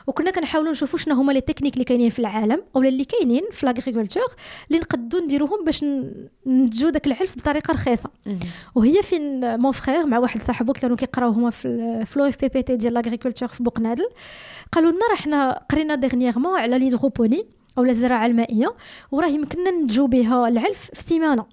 [0.07, 3.65] وكنا كنحاولوا نشوفوا شنو هما les techniques اللي كاينين في العالم أو اللي كاينين في
[3.65, 4.23] l'agriculture
[4.67, 5.85] اللي نقدو نديروهم باش
[6.45, 8.09] ننتجو داك العلف بطريقه رخيصه
[8.75, 13.47] وهي فين mon frère مع واحد صاحبو كانوا كيقراو هما في فلو OFPPT ديال l'agriculture
[13.47, 14.09] في بوقنادل
[14.71, 17.45] قالوا لنا راه حنا قرينا dernièrement على l'hydroponie
[17.77, 18.75] أو الزراعه المائيه
[19.11, 21.45] وراه يمكننا ننتجو بها العلف في سيمانه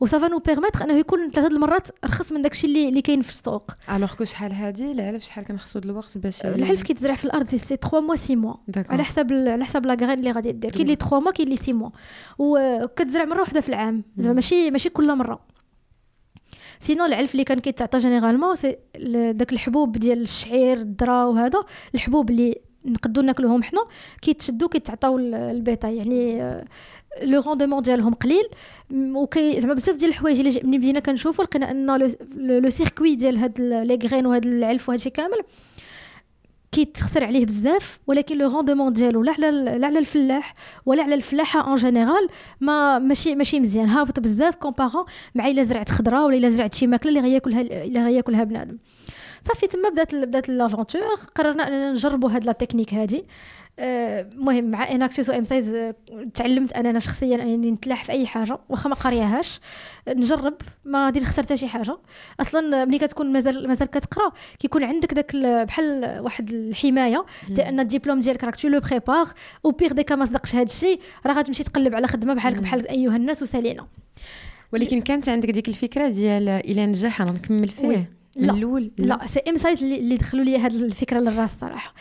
[0.00, 3.22] و ça va nous permettre انه يكون ثلاثة المرات رخص من داكشي اللي اللي كاين
[3.22, 7.46] في السوق alors que شحال هادي العلف شحال كنخصو الوقت باش العلف كيتزرع في الأرض
[7.48, 8.54] سي 3 موا 6 موا
[8.88, 11.56] على حسب على حسب la graine اللي غادي دير كاين اللي 3 موا كاين اللي
[11.56, 11.90] 6 موا
[12.38, 15.40] وكتزرع مره واحدة في العام زعما ماشي ماشي كل مره
[16.80, 18.76] سينو العلف اللي كان كيتعطى généralement c'est
[19.32, 21.60] داك الحبوب ديال الشعير الذره وهذا
[21.94, 23.86] الحبوب اللي نقدو ناكلوهم حنا
[24.22, 26.42] كيتشدو كيتعطاو البيطه يعني
[27.22, 28.48] le rendement ديالهم قليل.
[28.92, 33.60] وكي زعما بزاف ديال الحوايج اللي ملي بدينا كنشوفوا لقينا أن le circuit ديال هاد
[33.60, 35.38] les graines وهاد العلف وهادشي كامل
[36.72, 40.54] كيتخسر عليه بزاف ولكن le rendement ديالو لا على لا على الفلاح
[40.86, 42.26] ولا على الفلاحة en général
[42.60, 43.88] ما ماشي ماشي مزيان.
[43.88, 48.04] هابط بزاف comparant مع إلا زرعت خضرة ولا إلا زرعت شي ماكلة اللي غياكلها اللي
[48.04, 48.78] غياكلها بنادم.
[49.44, 51.02] صافي تما بدات بدات l'aventure
[51.34, 53.24] قررنا أننا نجربوا هاد la technique هادي.
[53.78, 55.94] المهم مع Enactus MCISE
[56.34, 59.60] تعلمت أنا شخصيا اني نتلاح في أي حاجة واخا ما قارياهاش
[60.08, 61.98] نجرب ما غادي نخسر حتى شي حاجة.
[62.40, 68.20] أصلا ملي كتكون مازال مازال كتقرأ كيكون عندك داك بحال واحد الحماية ديال أن الدبلوم
[68.20, 69.28] ديالك راك tu le prépares
[69.64, 72.88] au pire des cas ما صدقش هذا الشيء راه غتمشي تقلب على خدمة بحالك بحال
[72.88, 73.86] أيها الناس وسالينا
[74.72, 78.52] ولكن كانت عندك ديك الفكرة ديال إلى نجح نكمل فيه؟ لا.
[78.52, 79.26] الأول؟ لا, لا.
[79.26, 81.94] c'est MCISE اللي دخلوا لي هذه الفكرة للراس صراحة.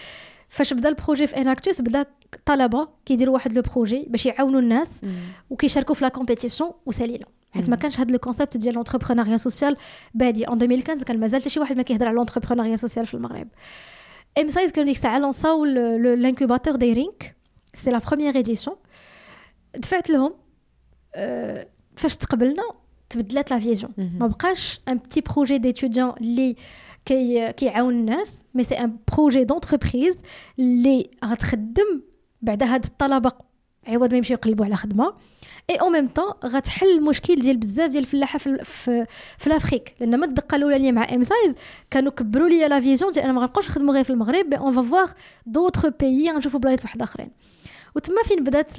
[0.57, 2.05] فاش بدا ال projet في Enactus بدا
[2.45, 5.01] طلبة كيديروا واحد les projets باش يعاونوا الناس
[5.49, 9.75] وكيشاركوا في la compétition وسالينا حيت ما كانش هذا le concept ديال l'entrepreneuriat social
[10.13, 10.47] بعدا.
[10.47, 13.47] en 2015 كان مازال حتى شي واحد ما كيهضر على l'entrepreneuriat social في المغرب.
[14.41, 17.35] MCISE كانوا ديك الساعة لونساو l'incubateur Dare Inc
[17.73, 18.75] c'est la première édition
[19.75, 20.33] دفعت لهم
[21.15, 22.63] أه فاش تقبلنا
[23.09, 26.55] تبدلات la vision ما بقاش un petit projet d'étudiants اللي
[27.07, 28.43] كي كيعاون الناس.
[28.53, 30.17] mais c'est un projet d'entreprise
[30.59, 32.01] اللي غتخدم
[32.41, 33.31] بعد هاد الطلبة
[33.87, 35.13] عوض ما يمشيو يقلبوا على خدمة.
[35.69, 39.05] اي أو ميم طون غتحل المشكل ديال بزاف ديال الفلاحة في في,
[39.37, 41.55] في l'Afrique لأن ما الدقة الاولانيه مع MCISE
[41.91, 44.71] كانوا كبروا لي la vision ديال أنا ما غنبقاوش نخدموا غير في المغرب mais on
[44.71, 45.09] va voir
[45.45, 47.31] d'autres pays غنشوفوا بلايص واحد أخرين.
[47.95, 48.71] وتما فين بدات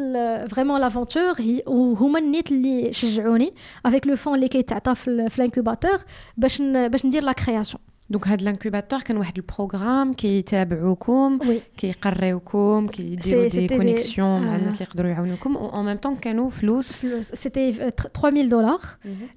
[0.52, 1.34] vraiment l'aventure
[1.66, 3.54] وهما النيت اللي شجعوني
[3.86, 5.98] avec le fonds اللي كيتعطى في ال incubateur
[6.36, 11.38] باش باش ندير la création donc هاد l'incubateur كان واحد ال programme كيتابعوكم
[11.76, 15.56] كيقريوكم كيديروا des connexions مع الناس اللي يقدروا يعاونوكم.
[15.56, 16.92] و en même temps كانوا فلوس.
[16.92, 17.26] فلوس.
[17.32, 18.80] c'était 3000 دولار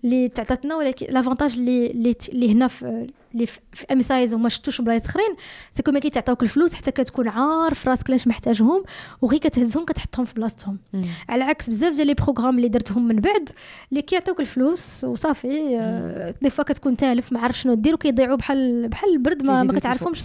[0.04, 3.60] اللي تعطاتنا ولكن l'avantage اللي اللي هنا في اللي في
[3.92, 5.36] MCISE وما شفتوش بلايص أخرين
[5.78, 8.84] c'est que ما كيتعطاوك الفلوس حتى كتكون عارف راسك لاش محتاجهم
[9.22, 10.78] وغير كتهزهم كتحطهم في بلاصتهم.
[11.30, 13.50] على عكس بزاف ديال les programmes اللي درتهم من بعد
[13.92, 18.88] اللي كيعطيوك الفلوس وصافي آه des fois كتكون تالف ما عارف شنو دير وكيضيعوا بحال
[18.88, 20.22] بحال البرد ما, ما كتعرفهمش.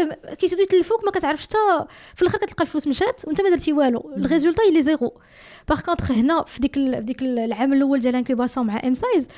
[0.00, 4.12] آه كيزيدوا يتلفوك ما كتعرفش حتى في الآخر كتلقى الفلوس مشات وانت ما درتي والو.
[4.16, 5.20] ال résultat اللي zéro.
[5.68, 9.28] par contre هنا في ديك في ديك العام الأول ديال incubation مع MCISE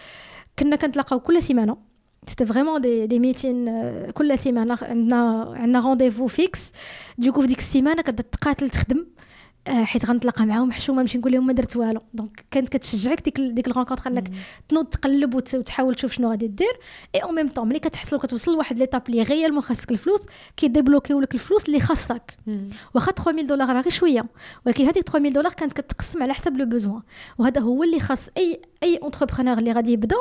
[0.58, 1.76] كنا كنتلاقاو كل سيمانة.
[2.26, 3.70] c'était vraiment des des meetings
[4.10, 6.72] كل سيمانة عندنا عندنا rendez-vous fixe
[7.18, 8.98] donc في ديك السيمانة كتقاتل تخدم.
[8.98, 9.04] آه،
[9.68, 12.00] حيت غنتلاقى معاهم حشومه نمشي نقول لهم ما درت والو.
[12.14, 14.30] donc كانت كتشجعك ديك ديك ال rencontre انك
[14.68, 16.78] تنوض تقلب وتحاول تشوف شنو غادي دير.
[17.14, 21.34] اي أو ميم طون ملي كتحصل كتوصل لواحد l'étape اللي réellement خاصك الفلوس كيديبلوكيو لك
[21.34, 22.36] الفلوس اللي خاصك.
[22.94, 24.26] واخا 3000 دولار راه غير شوية
[24.66, 27.02] ولكن هذيك 3000 دولار كانت كتقسم على حسب le besoin
[27.38, 30.16] وهذا هو اللي خاص أي أي entrepreneur اللي غادي يبدأ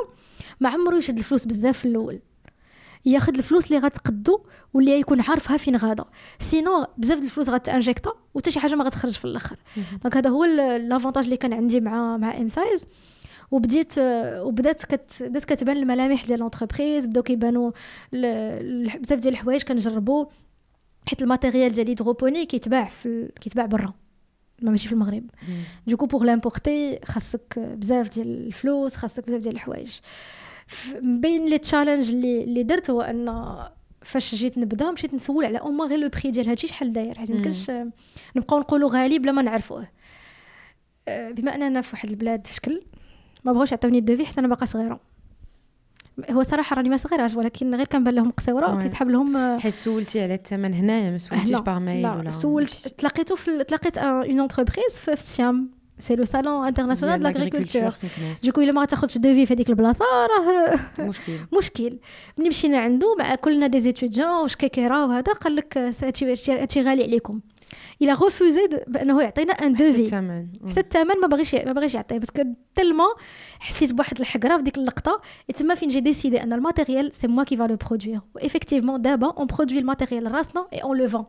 [0.60, 2.20] ما عمرو يشد الفلوس بزاف في الأول.
[3.06, 4.42] ياخذ الفلوس اللي غتقدو
[4.74, 6.06] واللي يكون عارفها فين غادا.
[6.40, 9.58] sinon بزاف الفلوس غتانجيكتا وحتى شي حاجة ما غتخرج في الأخر.
[10.04, 12.86] donc هذا هو l'avantage اللي كان عندي مع مع MCISE
[13.52, 13.94] وبديت
[14.38, 17.72] وبدات كت بدات كتبان الملامح ديال l'entreprise بداو كيبانوا
[18.14, 20.26] بزاف ديال الحوايج كنجربوا
[21.08, 23.94] حيت ال matériel ديال l'hydroponie كيتباع في كيتباع برا.
[24.62, 25.24] ما ماشي في المغرب.
[25.88, 29.92] donc pour l'importer خاصك بزاف ديال الفلوس خاصك بزاف ديال الحوايج.
[31.02, 33.58] بين les challenges اللي اللي درت هو أن
[34.02, 37.18] فاش جيت نبدأ مشيت نسول على au moins غير le prix ديال هادشي شحال داير؟
[37.18, 37.72] حيت ميمكنش
[38.36, 39.88] نبقاو نقولوا غالي بلا ما نعرفوه.
[41.08, 42.82] أه، بما أننا في واحد البلاد في شكل
[43.44, 45.00] ما بغاوش يعطيوني ال devis حتى أنا باقا صغيرة.
[46.32, 50.24] هو صراحة راني ما صغيراش ولكن غير كنبان لهم قصيره وكيتحب لهم أه، حيت سولتي
[50.24, 55.14] على الثمن هنايا ما سولتيش par mail ولا سولت تلاقيتو في تلاقيت une entreprise في
[55.14, 57.94] ال SIAM c'est le salon international l'agriculture
[58.44, 61.98] donc الا ما تاخذش devis في هذيك البلاصه راه مشكل مشكل
[62.38, 67.40] ملي مشينا عنده مع كلنا des étudiants وشكيكيرا وهذا قال لك هادشي غالي عليكم
[68.02, 71.96] il a refusé بانه يعطينا un devis حتى الثمن حتى الثمن ما باغيش ما باغيش
[71.96, 72.42] يعطيه parce que
[72.76, 73.14] tellement
[73.60, 75.22] حسيت بواحد الحقره في ديك اللقطه
[75.56, 79.02] تما فين j'ai décidé أن ال matériel c'est moi qui va le produire و effectivement
[79.02, 81.26] دابا on produit ال matériel راسنا et on le vend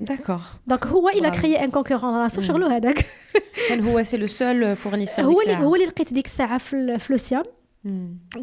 [0.00, 3.06] d'accord donc هو il a créé un concurrent راسو شغلو هذاك
[3.68, 7.21] كان هو c'est le seul fournisseur هو اللي هو اللي لقيت ديك الساعة في le
[7.21, 7.44] SIAM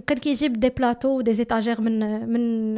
[0.07, 2.75] كان كيجيب des plateaux و des étagères من من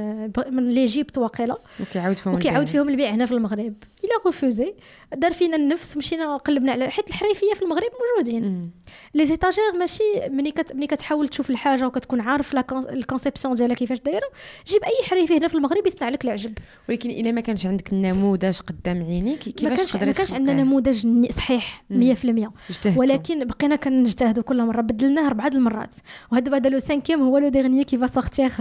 [0.55, 4.75] من l'Égypte واقيلا وكيعاود فيهم وكيعاود فيهم البيع هنا في المغرب il a refusé
[5.15, 8.71] دار فينا النفس مشينا قلبنا على حيت الحريفية في المغرب موجودين.
[9.13, 13.99] les étagères ماشي ملي كت ملي كتحاول تشوف الحاجة وكتكون عارف ال conception ديالها كيفاش
[13.99, 14.27] دايرة.
[14.67, 16.57] جيب أي حريفي هنا في المغرب يصنع لك العجب.
[16.89, 21.83] ولكن إلا ما كانش عندك النموذج قدام عينيك كيفاش تقدري ما كانش عندنا نموذج صحيح
[21.91, 22.49] 100%
[22.97, 24.81] ولكن بقينا كنجتهدوا كل مرة.
[24.81, 25.95] بدلناه أربعة المرات.
[26.31, 28.51] وهذا هذا le cinquième هو le dernier qui va sortir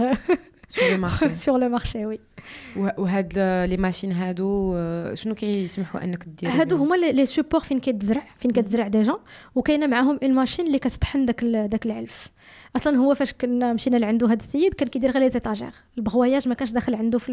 [0.69, 2.19] sur le marché sur le marché oui
[2.75, 3.33] وهاد
[3.69, 4.75] les machines هادو
[5.13, 9.17] شنو كيسمحوا انك دير هادو هما les supports فين كتزرع فين كتزرع déjà
[9.55, 12.27] وكاينه معاهم une machine اللي كتطحن داك داك العلف
[12.75, 16.47] أصلا هو فاش كنا مشينا لعندو هاد السيد كان كيدير غير les étagères ال broyage
[16.47, 17.31] ما كانش داخل عنده في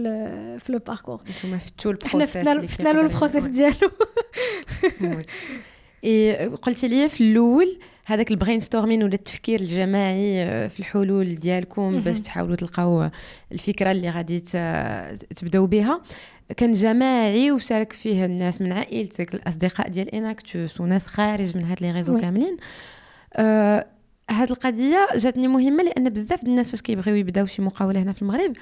[0.60, 3.90] في لو باركور نتوما فتو ال process حنا فتنا فتنا له ال process ديالو
[6.04, 12.00] اي قلتي لي في الأول هذاك ال brainstorming ولا التفكير الجماعي آه، في الحلول ديالكم
[12.00, 13.10] باش تحاولوا تلقاو
[13.52, 14.40] الفكرة اللي غادي
[15.36, 16.02] تبداو بها.
[16.56, 21.90] كان جماعي وشارك فيه الناس من عائلتك الأصدقاء ديال Enactus وناس خارج من هاد les
[21.90, 22.56] réseaux كاملين.
[23.34, 23.86] آه
[24.30, 28.52] هاد القضية جاتني مهمة لأن بزاف الناس فاش كيبغيو يبداو شي مقاولة هنا في المغرب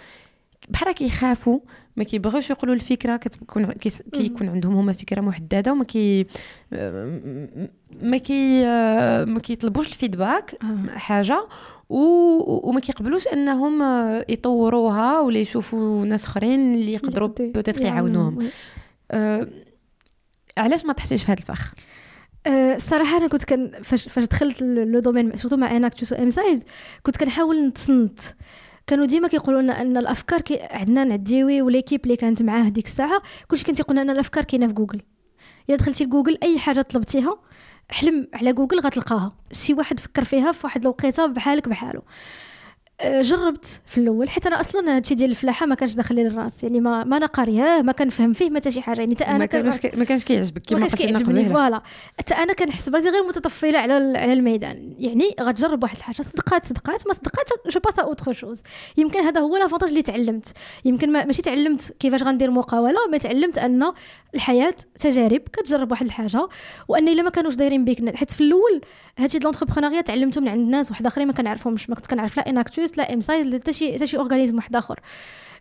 [0.69, 1.61] بحال كيخافوا
[1.97, 3.73] ما كيبغيوش يقولوا الفكرة كتكون
[4.13, 6.27] كيكون عندهم هما فكرة محددة وما كي
[8.03, 8.65] ما كي
[9.25, 10.99] ما كيطلبوش ال feedback آه.
[10.99, 11.49] حاجة
[11.89, 13.83] وما كيقبلوش أنهم
[14.29, 18.49] يطوروها ولا يشوفوا ناس أخرين اللي يقدروا peut-être يعاونوهم.
[19.11, 19.49] أه
[20.59, 21.75] علاش ما طحتيش في هذا الفخ؟
[22.47, 26.63] الصراحه أنا كنت كان فاش فاش دخلت le domaine surtout مع Enactus MCISE
[27.03, 28.21] كنت كنحاول نتصنت
[28.87, 32.87] كانوا ديما كيقولوا لنا أن الأفكار كي عندنا نعديوي و l'équipe اللي كانت معاه ديك
[32.87, 35.01] الساعة كلشي كان تيقول لنا الأفكار كاينة في جوجل.
[35.69, 37.37] إلا دخلتي لجوجل أي حاجة طلبتيها
[37.91, 39.37] حلم على جوجل غتلقاها.
[39.53, 42.03] شي واحد فكر فيها في واحد الوقيتة بحالك بحاله.
[43.03, 46.81] جربت في الأول حيت أنا أصلا هادشي ديال الفلاحة ما كانش داخل لي الرأس يعني
[46.81, 49.77] ما ما أنا قارية ما كنفهم فيه ما حتى شي حاجة يعني أنا ما كانش
[49.95, 51.83] ما كانش كيعجبك كيما ما كانش كيعجبني voilà.
[52.19, 57.07] حتى أنا كنحس براسي غير متطفلة على على الميدان يعني غتجرب واحد الحاجة صدقات صدقات
[57.07, 58.63] ما صدقات je passe autre chose.
[58.97, 60.53] يمكن هذا هو l'avantage اللي تعلمت.
[60.85, 63.93] يمكن ما ماشي تعلمت كيفاش غندير مقاولة ما تعلمت أن
[64.35, 66.49] الحياة تجارب كتجرب واحد الحاجة
[66.89, 68.81] وان إلا ما كانوش دايرين بيك حيت في الأول
[69.19, 72.49] هادشي د l'entrepreneuriat تعلمته من عند ناس واحد آخرين ما كنعرفهمش ما كنت كنعرف لا
[72.51, 75.01] Enactus Enactus لا MCISE حتى شي حتى شي organisme واحد آخر.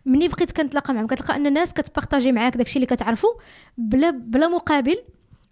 [0.06, 3.28] مني بقيت كنتلاقى معاهم كتلقى أن الناس كتبارطاجي معاك داكشي اللي كتعرفو
[3.78, 4.96] بلا بلا مقابل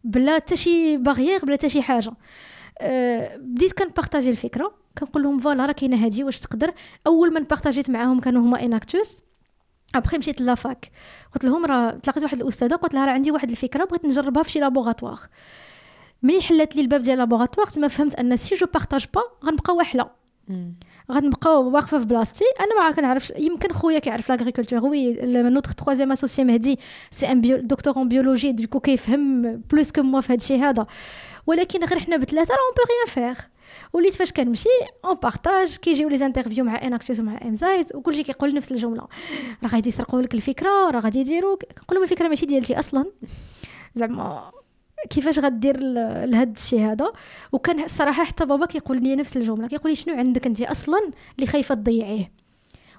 [0.04, 2.12] بلا حتى شي باغيير بلا حتى شي حاجة.
[2.78, 6.72] أه بديت كنبارطاجي الفكرة كنقول لهم voilà راه كاينة هادي واش تقدر؟
[7.06, 9.18] أول ما بارطاجيت معاهم كانوا هما Enactus.
[9.94, 10.90] ابخي مشيت la fac
[11.34, 14.50] قلت لهم راه تلاقيت واحد الأستاذة قلت لها راه عندي واحد الفكرة بغيت نجربها في
[14.50, 15.18] شي laboratoire
[16.22, 20.10] ملي حلات لي الباب ديال laboratoire تما فهمت أن si je partage pas غنبقى واحله
[21.12, 22.44] غنبقاو واقفة في بلاصتي.
[22.60, 26.78] أنا ما كنعرفش يمكن خويا كيعرف l'agriculture et notre troisième associé مهدي
[27.10, 30.86] c'est un bio docteur en biologie du coup كيفهم plus que moi في هادشي هذا.
[31.46, 33.44] ولكن غير حنا بثلاثة راه on peut rien faire
[33.92, 34.68] وليت فاش كنمشي
[35.04, 39.06] on partage كيجيو les interviews مع Enactus ومع MCISE وكلشي كيقول نفس الجملة.
[39.62, 43.04] راه غادي يسرقوا لك الفكرة راه غادي يديروا كنقول لهم الفكرة ماشي ديالتي أصلا.
[43.94, 44.50] زعما
[45.10, 45.76] كيفاش غدير
[46.26, 47.12] لهاد الشيء هذا.
[47.52, 51.46] وكان الصراحه حتى بابا كيقول لي نفس الجملة كيقول لي شنو عندك انت أصلا اللي
[51.46, 52.32] خايفة تضيعيه؟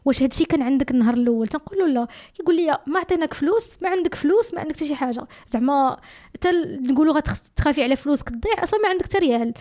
[0.05, 2.07] واش هادشي كان عندك النهار الأول؟ تنقول له لا.
[2.33, 5.27] كيقول لي ما عطيناك فلوس ما عندك فلوس ما عندك حتى شي حاجة.
[5.47, 5.97] زعما
[6.33, 6.51] حتى
[6.89, 9.53] نقولوا غتخافي على فلوسك تضيع أصلا ما عندك حتى ريال.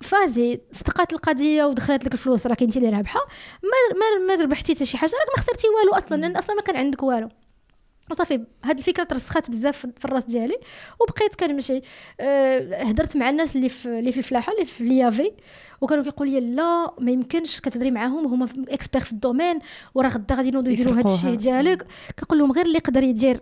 [0.00, 3.20] فازي صدقات القضية ودخلت لك الفلوس راك انت اللي رابحة.
[3.62, 6.62] ما ما, ما ربحتي حتى شي حاجة راك ما خسرتي والو أصلا لأن أصلا ما
[6.62, 7.28] كان عندك والو.
[8.10, 10.56] وصافي هاد الفكرة ترسخات بزاف في الراس ديالي
[11.00, 11.80] وبقيت كنمشي
[12.20, 15.32] أه هدرت مع الناس اللي في اللي في الفلاحة اللي في ليافي
[15.80, 19.58] وكانوا كيقولوا لي لا ما يمكنش كتهضري معاهم هما experts في ال domaine
[19.94, 21.86] وراه غدا غادي ينوضوا يديروا هاد الشيء ديالك.
[22.18, 23.40] كنقول لهم غير اللي يقدر يدير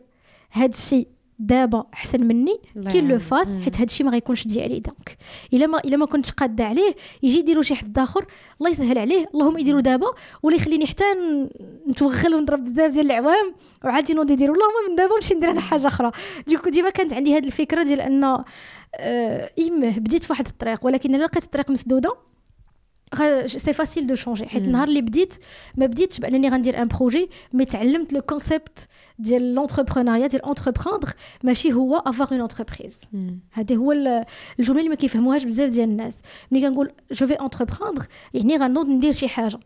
[0.53, 1.09] هاد الشيء
[1.47, 2.59] دابا أحسن مني
[2.91, 4.81] qu'il le fasse حيت هادشي ما غيكونش ديالي.
[4.81, 5.17] donc
[5.53, 8.27] إلا ما إلا ما كنتش قاده عليه يجي يديروا شي حد آخر
[8.61, 9.27] الله يسهل عليه.
[9.35, 10.07] اللهم يديروا دابا
[10.43, 11.05] ولا يخليني حتى
[11.89, 13.55] نتوغل ونضرب بزاف ديال العوام.
[13.85, 16.11] وعاد ينوض يديروا اللهم من دابا نمشي ندير أنا حاجة أخرى.
[16.47, 18.25] du coup ديما كانت عندي هاد الفكرة ديال أن
[18.97, 22.15] آه بديت في واحد الطريق ولكن إلا لقيت الطريق مسدودة
[23.47, 25.35] c'est facile de changer حيت النهار اللي بديت
[25.77, 31.09] ما بديتش بانني غندير un projet mais تعلمت le concept ديال l'entrepreneuriat ديال entreprendre
[31.43, 33.01] ماشي هو avoir une entreprise
[33.53, 36.19] هذه هو الجمله اللي ما كيفهموهاش بزاف ديال الناس
[36.51, 39.59] ملي كنقول je vais entreprendre يعني غنوض ندير شي حاجة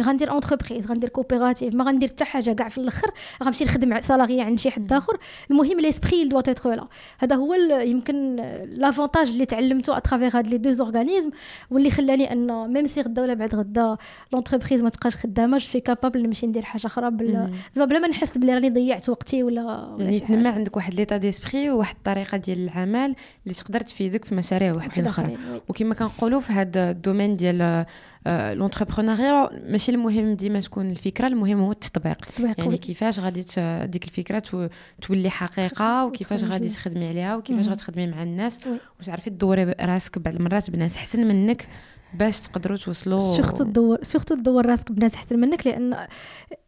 [0.00, 3.10] غندير entreprise غندير coopérative ما غندير حتى حاجة كاع في الأخر
[3.42, 5.18] غنمشي نخدم salarié عند شي حد آخر.
[5.50, 10.58] المهم l'esprit doit être là هذا هو يمكن l'avantage اللي تعلمته à travers هاد les
[10.58, 11.30] deux organismes
[11.70, 13.96] واللي خلاني أن même si غدا ولا بعد غدا
[14.32, 18.08] l'entreprise ما تبقاش خدامة je suis capable نمشي ندير حاجة أخرى بلا زعما بلا ما
[18.08, 22.58] نحس بلي راني ضيعت وقتي ولا يعني تنمى عندك واحد l'état d'esprit وواحد الطريقة ديال
[22.58, 25.36] العمل اللي تقدر تفيدك في مشاريع واحد أخرى.
[25.68, 27.86] وكما كنقولوا في هذا ال domaine ديال
[28.26, 29.50] l'entrepreneuriat.
[29.68, 32.16] ماشي المهم ديما تكون الفكرة المهم هو التطبيق.
[32.58, 33.44] يعني كيفاش غادي
[33.86, 34.68] ديك الفكرة
[35.02, 38.60] تولي حقيقة وكيفاش غادي تخدمي عليها وكيفاش غتخدمي مع الناس.
[39.00, 41.68] وتعرفي تدوري راسك بعض المرات بناس أحسن منك
[42.14, 43.18] باش تقدروا توصلوا.
[43.18, 46.06] surtout تدور surtout تدور راسك بناس أحسن منك لأن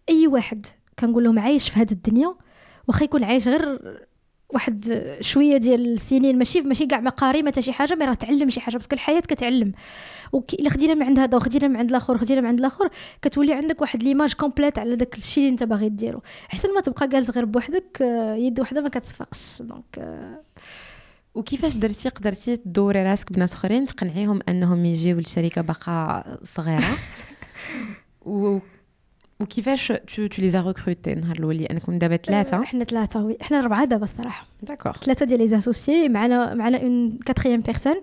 [0.09, 0.67] أي واحد
[0.99, 2.35] كنقول لهم عايش في هذه الدنيا
[2.88, 3.99] واخا يكون عايش غير
[4.49, 8.61] واحد شوية ديال السنين ماشي ماشي كاع مقاري ما شي حاجة mais راه تعلم شي
[8.61, 9.73] حاجة parce que الحياة كتعلم.
[10.35, 12.88] إلا خدينا من عند هذا وخدينا من عند الآخر وخدينا من عند الآخر
[13.23, 16.23] كتولي عندك واحد l'image complète على داك الشيء اللي انت باغي ديرو.
[16.53, 20.40] احسن ما تبقى جالس غير بوحدك آه، يد وحدة ما كتصفقش donc آه.
[21.35, 26.85] وكيفاش درتي؟ قدرتي تدوري راسك بناس أخرين تقنعيهم أنهم يجيو للشركه باقا صغيرة؟
[28.27, 28.59] و
[29.40, 33.59] وكيفاش tu tu les as recrutés النهار الأول أنكم دابا ثلاثة؟ إحنا ثلاثة oui إحنا
[33.59, 34.47] اربعه دابا الصراحة.
[34.62, 37.96] d'accord ثلاثة ديال les associés معنا معنا une quatrième personne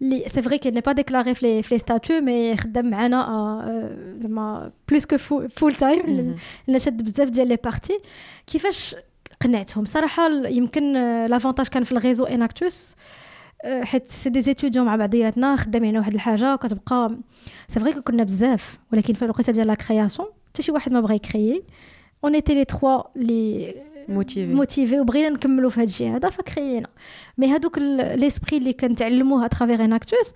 [0.00, 5.06] c'est vrai qu'il n'est pas déclaré في في les statuts mais خدام معنا زعما plus
[5.06, 6.36] que full time
[6.66, 7.98] لأن شد بزاف ديال les parties
[8.46, 8.96] كيفاش
[9.40, 10.92] قنعتهم؟ صراحة يمكن
[11.26, 12.94] l'avantage كان في ال réseau Enactus
[13.64, 17.18] حيت c'est des étudiants مع بعضياتنا خدامين على واحد الحاجة وكتبقى
[17.68, 21.14] c'est vrai كنا بزاف ولكن في الوقيته ديال la création حتى شي واحد ما بغى
[21.14, 21.62] يكريي
[22.24, 23.74] on était les trois les
[24.08, 26.88] motivés motivés وبغينا نكملوا في هذا الشيء هذا فكريينا
[27.38, 30.32] mais هذوك l'esprit اللي كنتعلموه à travers Enactus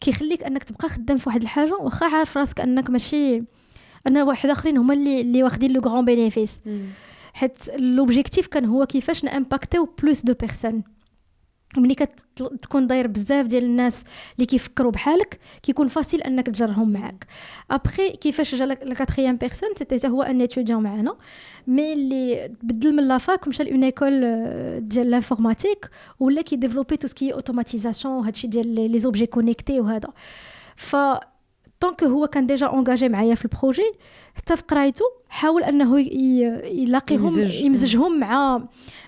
[0.00, 3.42] كيخليك انك تبقى خدام في واحد الحاجة واخا عارف راسك انك ماشي
[4.06, 6.60] ان واحد اخرين هما اللي اللي واخدين le grand bénéfice
[7.34, 10.82] حيت l'objectif كان هو كيفاش نامباكتيو plus de personnes
[11.76, 14.04] ملي كتكون داير بزاف ديال الناس
[14.36, 17.26] اللي كيفكروا بحالك كيكون facile أنك تجرهم معاك.
[17.70, 21.16] ابخي كيفاش جا la quatrième personne c'était هو un étudiant معانا.
[21.66, 24.20] mais اللي بدل من la fac مشى ل une école
[24.88, 30.08] ديال l'informatique ولا كي développer tout ce qui automatisation وهادشي ديال les objets connectés وهذا.
[30.76, 30.96] ف
[31.82, 33.92] donc هو كان déjà engagé معايا في ال projet
[34.34, 38.62] حتى في قرايته حاول أنه يلاقيهم يمزجهم مع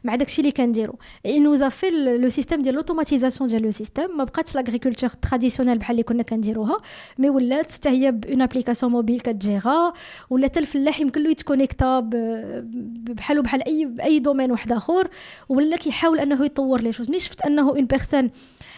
[0.05, 4.17] مع داكشي اللي كنديرو et nous a في le système ديال l'automatisation ديال le système
[4.17, 6.79] ما بقاتش l'agriculture traditionnelle بحال اللي كنا كنديروها
[7.19, 9.93] mais ولات حتى هي bon application mobile كت gérer
[10.31, 12.01] ولا حتى الفلاح يمكن له يت connecter
[13.11, 15.09] بحالو بحال أي أي domaine واحد آخر
[15.49, 18.31] ولا كيحاول أنه يطور les choses mais شفت أنه une personne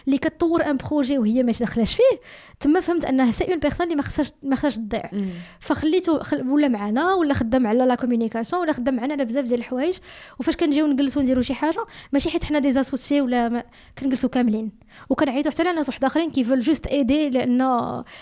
[0.07, 2.19] اللي كتطور un projet وهي ما داخلاش فيه
[2.59, 5.11] تما فهمت انها c'est une personne اللي ما خصهاش ما خصهاش تضيع.
[5.59, 9.97] فخليته ولا معنا ولا خدام على la communication ولا خدام معنا على بزاف ديال الحوايج.
[10.39, 13.65] وفاش كنجيو نجلسوا نديروا شي حاجة ماشي حيت حنا des associés ولا
[13.99, 14.71] كنجلسوا كاملين.
[15.09, 17.61] وكنعيطوا حتى لناس واحد اخرين كي veulent juste aider لأن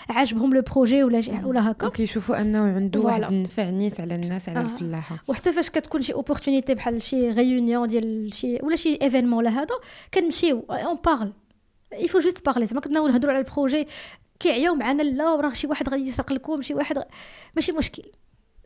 [0.08, 1.86] عاجبهم le projet ولا شي ولا هكا.
[1.86, 4.62] وكيشوفوا انه عنده واحد النفع نيت على الناس على آه.
[4.62, 9.50] الفلاحه وحتى فاش كتكون شي opportunité بحال شي réunion ديال شي ولا شي événement ولا
[9.50, 9.74] هذا
[10.14, 11.32] كنمشيو on parle il
[11.96, 13.86] faut juste parler زعما كنا نهضروا على ال projet
[14.40, 17.02] كيعياو معنا لا راه شي واحد غادي يسرق لكم شي واحد غ...
[17.56, 18.02] ماشي مشكل.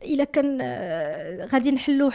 [0.05, 2.11] إلا كان آه، غادي نحلو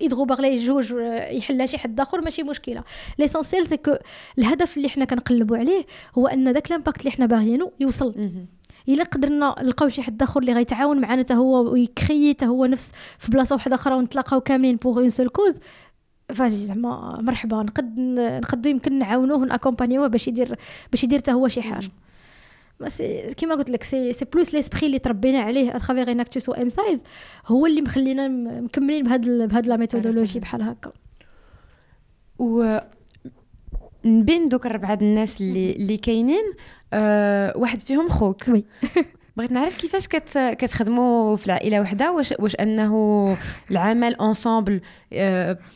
[0.00, 2.84] Hydro Barley جوج آه، يحلها شي حد آخر ماشي مشكلة.
[3.18, 3.94] l'essentiel c'est que
[4.38, 5.86] الهدف اللي حنا كنقلبوا عليه
[6.18, 8.14] هو أن داك l'impact اللي حنا باغيينو يوصل.
[8.88, 12.90] إلا قدرنا نلقاو شي حد آخر اللي غيتعاون معنا حتى هو ويكري حتى هو نفس
[13.18, 15.54] في بلاصة واحدة أخرى ونتلاقاو كاملين pour une seule cause
[16.34, 20.54] vas-y زعما مرحبا نقد نقدو يمكن نعاونوه ون accompagner وه باش يدير
[20.90, 21.90] باش يدير حتى هو شي حاجة.
[23.36, 27.02] كيما قلت لك c'est c'est plus l'esprit اللي تربينا عليه à travers Enactus و MCISE
[27.46, 28.28] هو اللي مخلينا
[28.60, 30.92] مكملين بهاد بهاد la méthodologie بحال هكا.
[32.38, 32.78] و
[34.04, 36.44] بين دوك الربعة الناس اللي اللي كاينين
[36.92, 38.48] أه واحد فيهم خوك.
[38.48, 38.64] oui.
[39.36, 43.36] بغيت نعرف كيفاش كت كتخدموا في العائلة وحدة واش واش أنه
[43.70, 44.80] العمل ensemble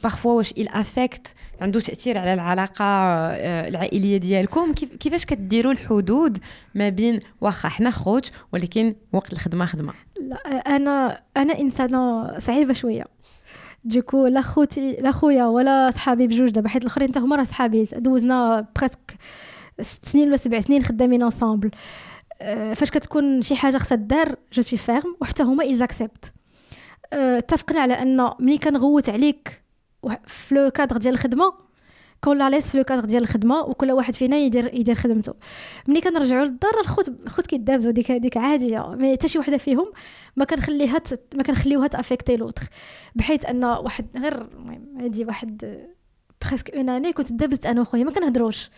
[0.02, 6.38] parfois واش il affecte عنده تأثير على العلاقة آه، العائلية ديالكم؟ كيف كيفاش كديروا الحدود
[6.74, 10.36] ما بين واخا حنا خوت ولكن وقت الخدمة خدمة؟ لا
[10.76, 13.04] أنا أنا إنسانة صعيبة شوية.
[13.84, 17.88] donc لا خوتي لا خويا ولا صحابي بجوج دابا حيت الآخرين حتى هما راه صحابي
[17.96, 19.14] دوزنا presque
[19.80, 22.09] ست سنين ولا سبع سنين خدامين ensemble آه،
[22.74, 26.32] فاش كتكون شي حاجة خصها دار je suis ferme وحتى هما ils acceptent
[27.12, 29.62] اتفقنا على أن ملي كنغوت عليك
[30.26, 31.54] في le cadre ديال الخدمة
[32.24, 35.34] qu'on la laisse في le cadre ديال الخدمة وكل واحد فينا يدير يدير خدمته.
[35.88, 38.94] ملي كنرجعوا للدار الخوت الخوت كيدابزوا ديك هذيك عادية.
[38.94, 39.92] mais حتى شي وحدة فيهم
[40.36, 41.00] ما كنخليها
[41.34, 42.62] ما كنخليوها ت affecter l'autre.
[43.14, 45.86] بحيث أن واحد غير المهم هادي واحد
[46.46, 48.70] presque une année كنت دابزت أنا وخويا ما كنهضروش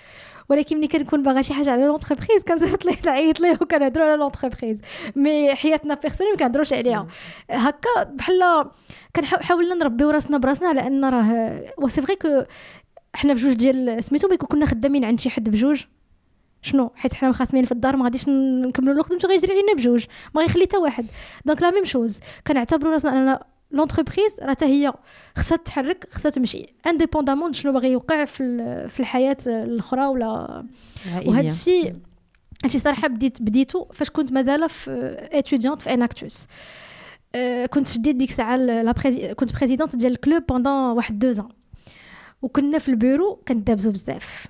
[0.49, 4.81] ولكن ملي كنكون باغا شي حاجة على l'entreprise كنصيفط ليه نعيط ليه وكنهضروا على l'entreprise.
[5.16, 7.07] mais حياتنا personnelle ما كنهضروش عليها.
[7.51, 8.70] هكا بحال
[9.16, 12.43] كنحاولنا نربيو راسنا براسنا على أن راه و c'est vrai que
[13.14, 15.84] حنا بجوج ديال سميتو ملي كنا خدامين عند شي حد بجوج؟
[16.62, 20.64] شنو؟ حيت حنا خاصمين في الدار ما غاديش نكملوا مشي غيجري علينا بجوج ما غيخلي
[20.64, 21.07] حتى واحد.
[21.45, 24.93] donc la même chose كنعتبروا راسنا أننا l'entreprise راه هي
[25.37, 26.66] خصها تتحرك خصها تمشي.
[26.87, 30.64] indépendamment شنو باغي يوقع في في الحياة الأخرى ولا؟
[31.27, 31.97] وهذا الشيء
[32.64, 36.47] هادشي صراحة بديت بديتو فاش كنت مازال في étudiante في Enactus
[37.35, 38.93] أه كنت شديت ديك الساعة لا
[39.33, 41.49] كنت présidente ديال ال club pendant واحد deux ans
[42.43, 44.47] وكنا في البيرو كندابزو بزاف.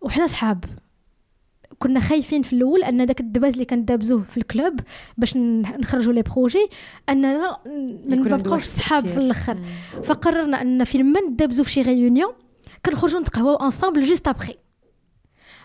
[0.00, 0.64] وحنا صحاب.
[1.78, 4.80] كنا خايفين في الأول أن داك الدباز اللي كندابزوه في ال club
[5.18, 6.68] باش نخرجوا les projets
[7.08, 9.58] اننا ما نبقاوش صحاب في الأخر.
[10.04, 12.32] فقررنا أن فين ما ندابزو في شي réunion
[12.86, 14.54] كنخرجوا نتقهواو ensemble juste après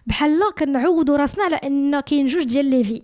[0.08, 3.02] بحال كنعودوا راسنا على أن كاين جوج ديال les vies.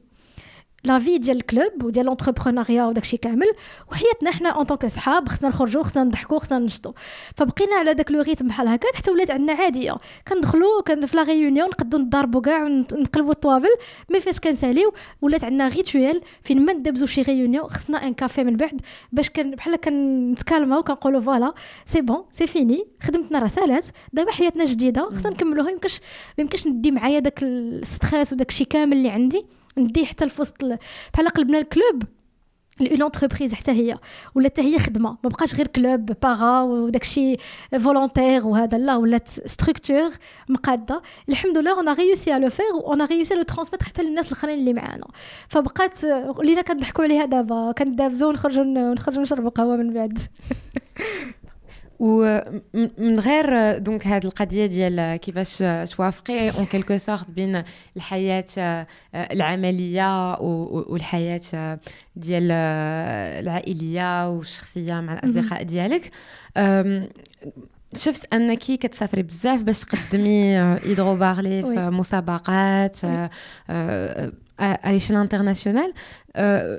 [0.83, 3.47] la vie ديال ال club وديال l'entrepreneuriat وداكشي كامل
[3.91, 6.91] وحياتنا حنا en tant que صحاب خصنا نخرجوا خصنا نضحكوا خصنا ننشطوا
[7.35, 9.97] فبقينا على داك le rythme بحال هكاك حتى ولات عندنا عادية.
[10.27, 13.69] كندخلوا كان في la réunion نقدروا نضربوا كاع ونقلبوا الطوابل.
[14.09, 18.55] mais فاش كنساليو ولات عندنا rituel فين ما ندبزوا شي réunion خصنا un café من
[18.57, 18.81] بعد.
[19.11, 21.53] باش كان بحال كنت calmer او كنقولوا voilà
[21.85, 25.69] c'est bon c'est fini خدمتنا راه سالات دابا حياتنا جديدة خصنا نكملوها.
[25.71, 25.99] يمكنش
[26.37, 29.45] يمكنش ندي معايا داك ال stress وداك الشيء كامل اللي عندي.
[29.77, 30.65] نديه حتى في وسط
[31.13, 32.03] بحال قلبنا ال club.
[32.81, 33.97] une entreprise حتى هي.
[34.35, 35.17] ولا حتى هي خدمة.
[35.23, 37.37] ما بقاش غير club para وداكشي
[37.79, 38.95] volontaire وهذا لا.
[38.95, 40.09] ولات structure
[40.49, 41.01] مقادة.
[41.29, 44.73] الحمد لله on réussit à le faire on réussit le transmettre حتى للناس الآخرين اللي
[44.73, 45.07] معانا.
[45.47, 46.03] فبقات
[46.37, 47.71] ولينا كنضحكوا عليها دابا.
[47.71, 50.19] كندابزو ونخرجوا ونخرجوا نشربوا قهوة من بعد.
[51.99, 55.57] ومن غير donc هذه القضية ديال كيفاش
[55.95, 57.63] توافقي en quelque sorte بين
[57.97, 61.79] الحياة العملية والحياة
[62.15, 62.51] ديال
[63.41, 66.11] العائليه والشخصيه مع الاصدقاء ديالك
[67.95, 70.53] شفت انك كتسافري بزاف باش تقدمي
[70.85, 72.97] Hydro Barley في مسابقات
[74.59, 75.93] à l'échelle internationale.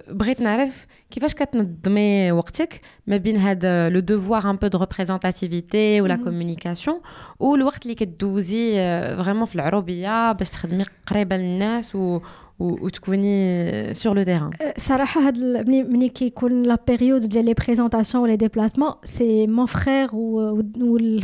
[0.09, 6.06] بغيت نعرف كيفاش كتنظمي وقتك ما بين هذا le devoir un peu de représentativité و
[6.06, 7.01] la communication
[7.39, 8.75] والوقت اللي كدوزي
[9.17, 12.21] vraiment في العروبية باش تخدمي قريبة للناس و
[12.59, 18.93] وتكوني sur le terrain صراحة هاد ملي كيكون la période ديال les présentations ولا déplacements
[19.05, 20.61] c'est mon frère و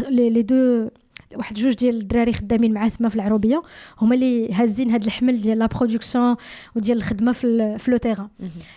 [0.09, 0.89] les deux
[1.37, 3.63] واحد جوج ديال الدراري خدامين معاه تما في العروبية.
[3.99, 6.37] هما اللي هازين هاد الحمل ديال la production
[6.77, 8.29] وديال الخدمة في في le terrain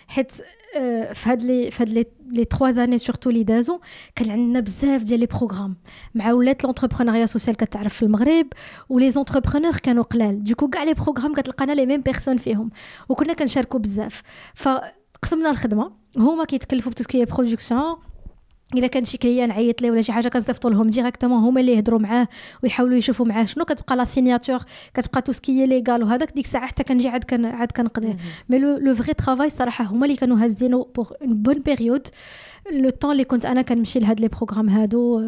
[0.08, 0.32] حيت
[0.76, 3.80] آه، في هاد les في هاد les les 3 années surtout لي دازو
[4.16, 5.76] كان عندنا بزاف ديال les programmes
[6.14, 8.46] مع ولات l'entrepreneuriat social كتعرف في المغرب
[8.88, 10.44] و les entrepreneurs كانوا قلال.
[10.44, 12.70] du coup كاع les programmes كتلقانا les mêmes personnes فيهم.
[13.08, 14.22] وكنا كنشاركوا بزاف.
[14.54, 15.92] فقسمنا الخدمة.
[16.16, 17.96] هما كيتكلفوا ب tout ce qui production
[18.74, 21.98] إلا كان شي client عيط ليه ولا شي حاجة كنصيفطوا لهم directement هما اللي يهضروا
[21.98, 22.28] معاه
[22.62, 24.58] ويحاولوا يشوفوا معاه شنو كتبقى la signature
[24.94, 28.16] كتبقى tout ce qui légal وهذاك ديك الساعة حتى كنجي عاد كان عاد كنقضيه.
[28.48, 32.06] mais le vrai travail صراحة هما اللي كانوا هازينو pour une bonne période
[32.72, 35.20] le temps اللي كنت أنا كنمشي لهاد les programmes هادو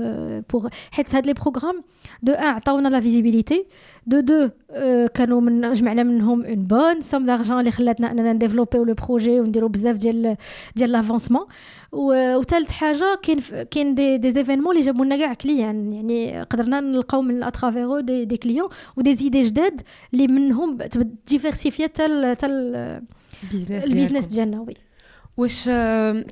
[0.53, 1.83] pour حيت هاد les programmes
[2.23, 3.67] de un عطاونا la visibilité
[4.07, 4.49] de deux
[5.15, 9.69] كانوا من جمعنا منهم une bonne somme d'argent اللي خلاتنا اننا نديفلوبيو le projet ونديرو
[9.69, 10.37] بزاف ديال
[10.77, 11.47] ديال l'avancement
[11.93, 17.23] وثالث حاجة كاين كاين des des événements اللي جابوا لنا كاع client يعني قدرنا نلقاو
[17.23, 19.81] من à travers eux des, des clients و des idées جداد
[20.15, 20.79] اللي منهم
[21.27, 22.47] ديفيرسيفينا حتى حتى
[23.85, 24.75] ال business ديالنا oui
[25.37, 25.71] واش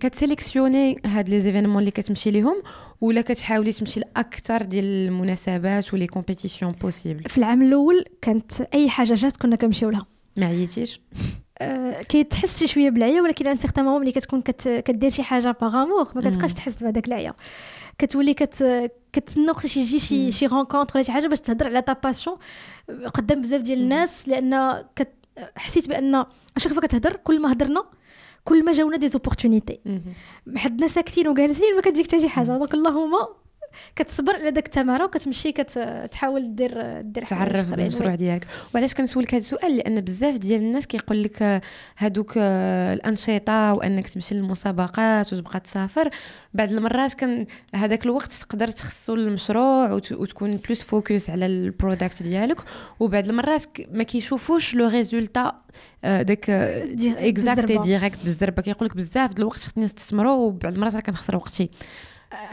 [0.01, 2.63] كتسيليكسيوني هاد les événements اللي كتمشي ليهم
[3.01, 8.91] ولا كتحاولي تمشي لأكثر ديال المناسبات و les compétitions possibles في العام الأول كانت أي
[8.91, 10.07] حاجة جات كنا كنمشيو لها.
[10.37, 11.01] ما عييتيش؟
[11.63, 12.07] أه
[12.45, 14.69] شي شوية بالعيا ولكن un certain moment ملي كتكون كت...
[14.69, 17.35] كدير شي حاجة par amour ما كتبقاش تحس بهذاك العيا.
[17.99, 21.93] كتولي كت كتسنى وقت يجي شي شي rencontre ولا شي حاجة باش تهضر على ta
[21.93, 22.37] passion
[23.15, 25.13] قدام بزاف ديال الناس لأن كت...
[25.57, 26.25] حسيت بأن
[26.57, 27.85] à chaque fois كتهضر كل ما هضرنا
[28.45, 29.81] كل ما جاونا des opportunités
[30.57, 32.47] حدنا ساكتين وجالسين ما كتجيك حتى شي حاجة.
[32.47, 33.13] donc اللهم
[33.97, 38.47] كتصبر على داك التمارة وكتمشي كتحاول دير دير تعرف المشروع ديالك.
[38.75, 41.63] وعلاش كنسولك هذا السؤال؟ لأن بزاف ديال الناس كيقول لك
[41.99, 46.11] هادوك الأنشطة وأنك تمشي للمسابقات وتبقى تسافر.
[46.55, 52.61] بعض المرات كان هذاك الوقت تقدر تخصو للمشروع وتكون plus focus على ال product ديالك.
[53.01, 55.53] وبعض المرات ما كيشوفوش le résultat
[56.03, 61.37] داك exact direct بالزربه كيقول لك بزاف د الوقت خصني نستثمرو وبعض المرات راه كنخسر
[61.37, 61.71] وقتي.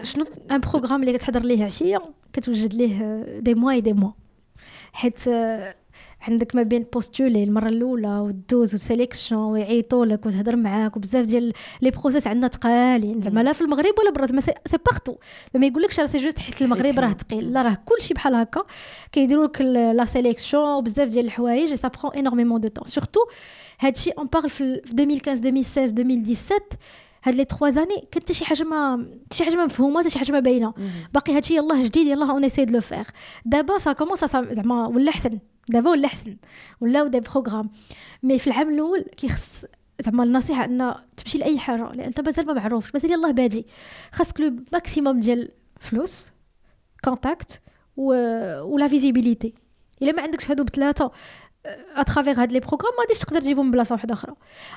[0.03, 2.01] شنو un programme اللي كتحضر ليه عشية
[2.34, 4.12] كتوجد ليه des mois des mois
[4.93, 5.19] حيت
[6.21, 11.53] عندك ما بين postuler المرة الأولى ودوز و sélection ويعيطوا لك وتهضر معاك وبزاف ديال
[11.82, 14.53] les process عندنا ثقالين زعما لا في المغرب ولا برا زعما c'est
[14.86, 15.16] partout
[15.55, 18.63] ما يقولكش راه c'est juste حيت المغرب راه ثقيل لا راه كلشي بحال هكا.
[19.11, 23.20] كيديروا لك la sélection وبزاف ديال الحوايج ça prend énormément de temps surtout
[23.80, 26.61] هادشي on parle في 2015 2016 2017
[27.28, 30.19] هاد les 3 années كانت حتى شي حاجة ما شي حاجة ما مفهومة حتى شي
[30.19, 30.73] حاجة ما باينة.
[31.13, 33.05] باقي هادشي يلاه جديد يلاه on essaie de le faire
[33.45, 36.38] دابا ça commence زعما ولا احسن دابا ولا احسن
[36.82, 37.70] ولاو des programmes.
[38.24, 39.65] mais في العام الأول كيخص
[39.99, 41.91] زعما النصيحة أن تمشي لأي حاجة.
[41.91, 42.93] لأن أنت مازال ما معروفش.
[42.93, 43.67] مازال يلاه بادي.
[44.11, 46.32] خاصك le maximum ديال فلوس
[47.03, 47.62] contacts
[47.97, 48.13] و
[48.62, 49.53] و la visibilité
[50.01, 51.11] إلا ما عندكش هادو بثلاثه
[51.95, 54.34] à travers هاد les programmes ما غاديش تقدر تجيبهم من بلاصة واحدة أخرى.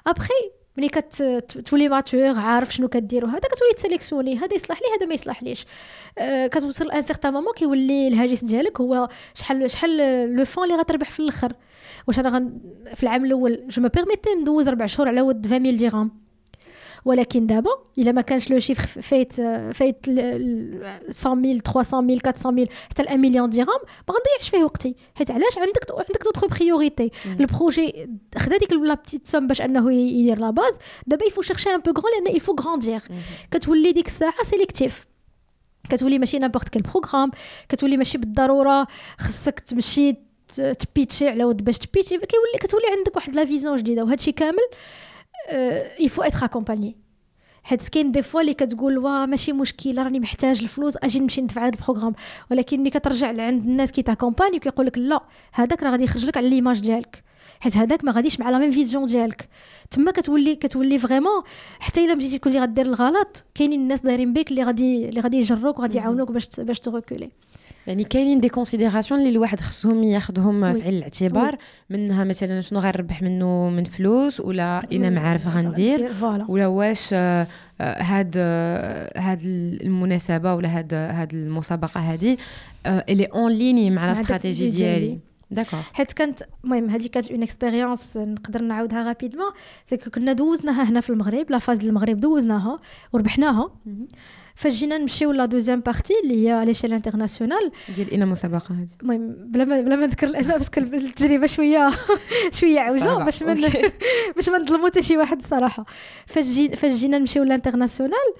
[0.06, 5.14] ابخي ملي كتولي mature عارف شنو كدير وهذا كتولي تسيليكسيوني هذا يصلح لي هذا ما
[5.14, 5.66] يصلحليش.
[6.18, 9.96] أه كتوصل un certain moment كيولي الهاجس ديالك هو شحال شحال
[10.36, 11.52] les fonds اللي غتربح في الآخر.
[12.08, 12.50] واش أنا
[12.94, 16.29] في العام الأول je me permettais ندوز ربع شهور على ود 20000 درهم
[17.04, 19.32] ولكن دابا إلا ما كانش le chiffre فايت
[19.76, 23.66] فايت 100000 300000 400000 حتى 1 مليون درهم
[24.08, 24.94] ما غنضيعش فيه وقتي.
[25.14, 29.92] حيت علاش؟ عندك عندك d'autres priorités ال projet خدا ديك la petite somme باش انه
[29.92, 30.74] يدير la base
[31.06, 33.02] دابا il faut chercher un peu grand لأن il faut grandir
[33.50, 35.06] كتولي ديك الساعة sélectif
[35.90, 37.30] كتولي ماشي n'importe quel programme
[37.68, 38.86] كتولي ماشي بالضرورة.
[39.18, 40.16] خصك تمشي
[40.56, 42.18] تبيتشي على ود باش تبيتشي.
[42.18, 44.04] كيولي كتولي عندك واحد la vision جديدة.
[44.04, 44.68] وهادشي كامل
[46.00, 46.96] il faut être accompagné
[47.62, 51.66] حيت كاين des fois اللي كتقول وا ماشي مشكل راني محتاج الفلوس أجي نمشي ندفع
[51.66, 52.14] هذا ال programme
[52.50, 55.20] ولكن ملي كترجع لعند الناس qui t'accompagnent كيقول لك لا
[55.52, 57.24] هذاك راه غادي يخرج لك على l'image ديالك
[57.60, 59.48] حيت هذاك ما غاديش مع la même vision ديالك
[59.90, 61.42] تما كتولي كتولي vraiment
[61.80, 65.78] حتى الا مشيتي تكون غدير الغلط كاينين الناس دايرين بك اللي غادي اللي غادي يجروك
[65.78, 67.30] وغادي يعاونوك باش باش تروكولي
[67.90, 71.56] يعني كاينين des considérations اللي الواحد خصهم ياخذهم في عين الاعتبار
[71.90, 76.10] منها مثلا شنو غنربح منه من فلوس ولا إنا معارف غندير
[76.48, 77.46] ولا واش آه،
[77.80, 78.38] هاد
[79.16, 79.40] هاد
[79.84, 82.36] المناسبة ولا هاد هاد المسابقة هذه
[82.86, 85.18] اللي alignée مع الاستراتيجي ديالي.
[85.50, 89.50] d'accord حيت كانت المهم هذه كانت une expérience نقدر نعاودها rapidement
[89.86, 92.78] c'est كنا دوزناها هنا في المغرب la phase المغرب دوزناها
[93.12, 93.70] وربحناها.
[94.54, 99.34] فاش جينا نمشيو la deuxième partie اللي هي l'échelle internationale ديال une مسابقة هذه المهم
[99.38, 101.90] بلا ما بلا ما نذكر الأسماء parce que التجربة شوية
[102.58, 103.60] شوية عوجة باش من
[104.36, 105.84] باش ما نظلموا حتى شي واحد الصراحه
[106.26, 108.34] فاش جي فاش جينا نمشيو l'international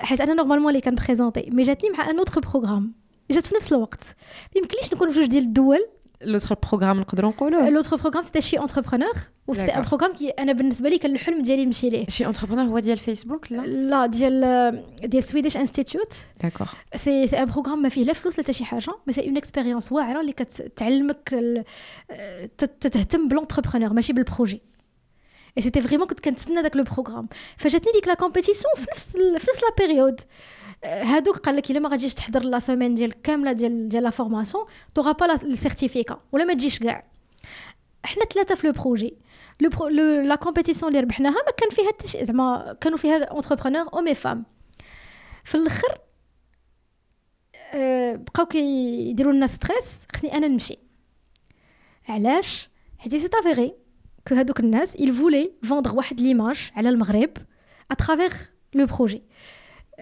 [0.00, 4.16] حيت أنا normalement اللي كانبريزونتي mais جاتني مع un autre programme جات في نفس الوقت.
[4.54, 5.88] ما يمكنليش نكون في جوج ديال الدول.
[6.24, 9.12] l'autre programme نقدروا نقولوا l'autre programme c'était She Entrepreneurs
[9.46, 12.64] و c'était un programme qui أنا بالنسبة لي كان الحلم ديالي نمشي ليه She Entrepreneurs
[12.64, 17.88] هو ديال فيسبوك لا لا ديال ديال Swedish Institute d'accord c'est c'est un programme ما
[17.88, 21.34] فيه لا فلوس لا حتى شي حاجة mais c'est une expérience واعره اللي كتعلمك
[22.80, 24.62] تهتم ب l'entrepreneur ماشي بال projet et
[25.58, 29.62] c'était vraiment كنت كنتسنى داك le programme فجاتني ديك la compétition في نفس في نفس
[29.62, 30.20] la période
[30.84, 34.64] هادوك قال لك إلا ما غاديش تحضر la semaine ديال كاملة ديال ديال la formation
[34.94, 37.04] t'auras pas ال certificat ولا ما تجيش كاع.
[38.04, 39.16] حنا ثلاثة في le projet
[39.60, 39.88] le
[40.22, 44.44] la compétition اللي ربحناها ما كان فيها حتى زعما كانوا فيها entrepreneurs hommes et femmes
[45.44, 45.98] في الآخر
[47.74, 50.78] أه بقاو كيديروا لنا stress خصني أنا نمشي.
[52.08, 52.68] علاش؟
[52.98, 53.74] حيت c'est vrai
[54.28, 57.30] que هادوك الناس il voulait vendre واحد l'image على المغرب
[57.90, 58.34] à travers
[58.74, 59.22] le projet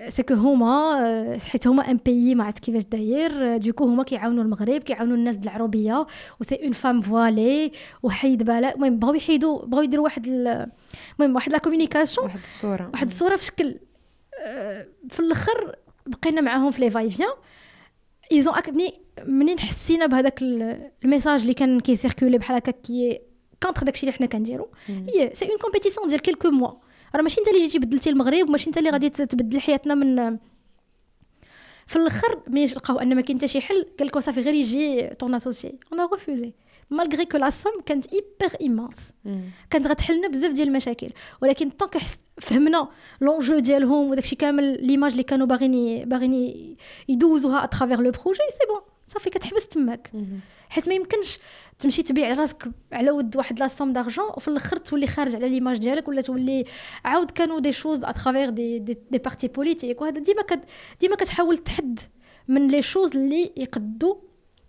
[0.09, 3.57] سي كو هما حيت هما ان بيي ما عرفت كيفاش داير.
[3.57, 6.07] دوكو هما كيعاونوا المغرب كيعاونوا الناس العروبية.
[6.41, 7.73] و سي اون فام فوالي
[8.03, 12.91] وحيد بالك المهم بغاو يحيدوا بغاو يديروا واحد المهم واحد لا كومونيكاسيون واحد الصورة.
[12.93, 13.79] واحد الصورة في شكل
[15.09, 15.77] في الأخر
[16.07, 17.29] بقينا معاهم في لي فاي فيان
[18.33, 18.95] ايزون اكني
[19.27, 20.43] منين حسينا بهذاك
[21.05, 23.21] الميساج اللي كان كيسيركولي بحال هكا كي
[23.63, 24.71] كونتر داكشي اللي حنا كنديرو.
[24.89, 26.73] هي سي اون كومبيتيسيون ديال كيلكو موا
[27.15, 30.39] راه ماشي انت اللي جيتي بدلتي المغرب وماشي انت اللي غادي تبدل حياتنا من
[31.87, 35.07] في الآخر ملي لقاو أن ما كاين حتى شي حل قال لك صافي غير يجي
[35.07, 36.53] ton associé on refusait
[36.91, 39.11] malgré que la somme كانت hyper immense
[39.71, 41.11] كانت غتحلنا بزاف ديال المشاكل.
[41.43, 41.97] ولكن donc
[42.41, 42.89] فهمنا
[43.21, 46.77] l'enjeu ديالهم وداكشي كامل l'image اللي كانوا باغيين باغيين
[47.09, 50.13] يدوزوها à travers le projet c'est bon صافي كتحبس تماك.
[50.69, 51.39] حيت ما يمكنش
[51.81, 55.79] تمشي تبيع راسك على ود واحد la somme d'argent وفي الآخر تولي خارج على l'image
[55.79, 56.65] ديالك ولا تولي
[57.05, 60.61] عاود كانوا des choses à travers des des, des partis politiques وهذا ديما كت
[61.01, 61.99] ديما كتحاول تحد
[62.49, 64.19] من les choses اللي يقدو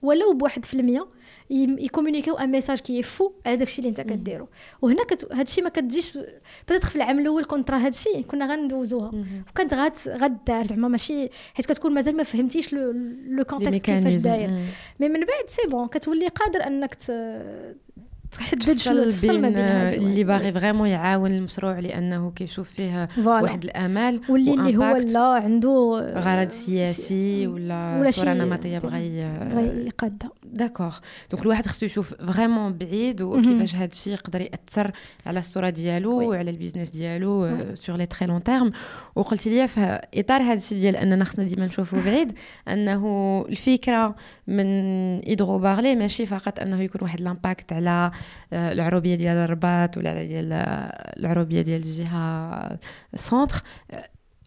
[0.02, 1.08] ولو بواحد في المية.
[1.50, 4.48] يكومونيكيو un message qui est faux على داكشي اللي انت كديرو.
[4.82, 5.34] وهنا كت...
[5.34, 6.20] هادشي ما كتجيش
[6.68, 9.12] بدات في العام الأول كنت راه هادشي كنا غندوزوها.
[9.50, 12.92] وكانت غات غدار زعما ماشي حيت كتكون مازال ما فهمتيش le
[13.28, 14.50] le contexte كيفاش داير.
[15.00, 17.12] mais من بعد c'est bon كتولي قادر أنك ت...
[18.32, 24.78] تحدد تفصل بين اللي باغي vraiment يعاون المشروع لأنه كيشوف فيه واحد الامال واللي اللي
[24.78, 29.18] هو لا عنده غرض سياسي ولا, ولا صورة نمطية بغى
[29.88, 30.98] يقادها d'accord.
[31.32, 34.92] donc الواحد خصو يشوف vraiment بعيد وكيفاش هذا الشيء يقدر يأثر
[35.26, 38.72] على الصورة ديالو وعلى ال business ديالو sur le très long terme
[39.16, 42.34] وقلت لي في إطار هذا الشيء ديال أننا خصنا ديما نشوفوا بعيد
[42.68, 44.16] أنه الفكرة
[44.48, 44.66] من
[45.20, 48.12] ايدغو بارلي ماشي فقط أنه يكون واحد l'impact على
[48.54, 50.54] العروبيه ديال الرباط ولا ديال
[51.20, 52.80] العروبيه ديال الجهه
[53.16, 53.62] سونتر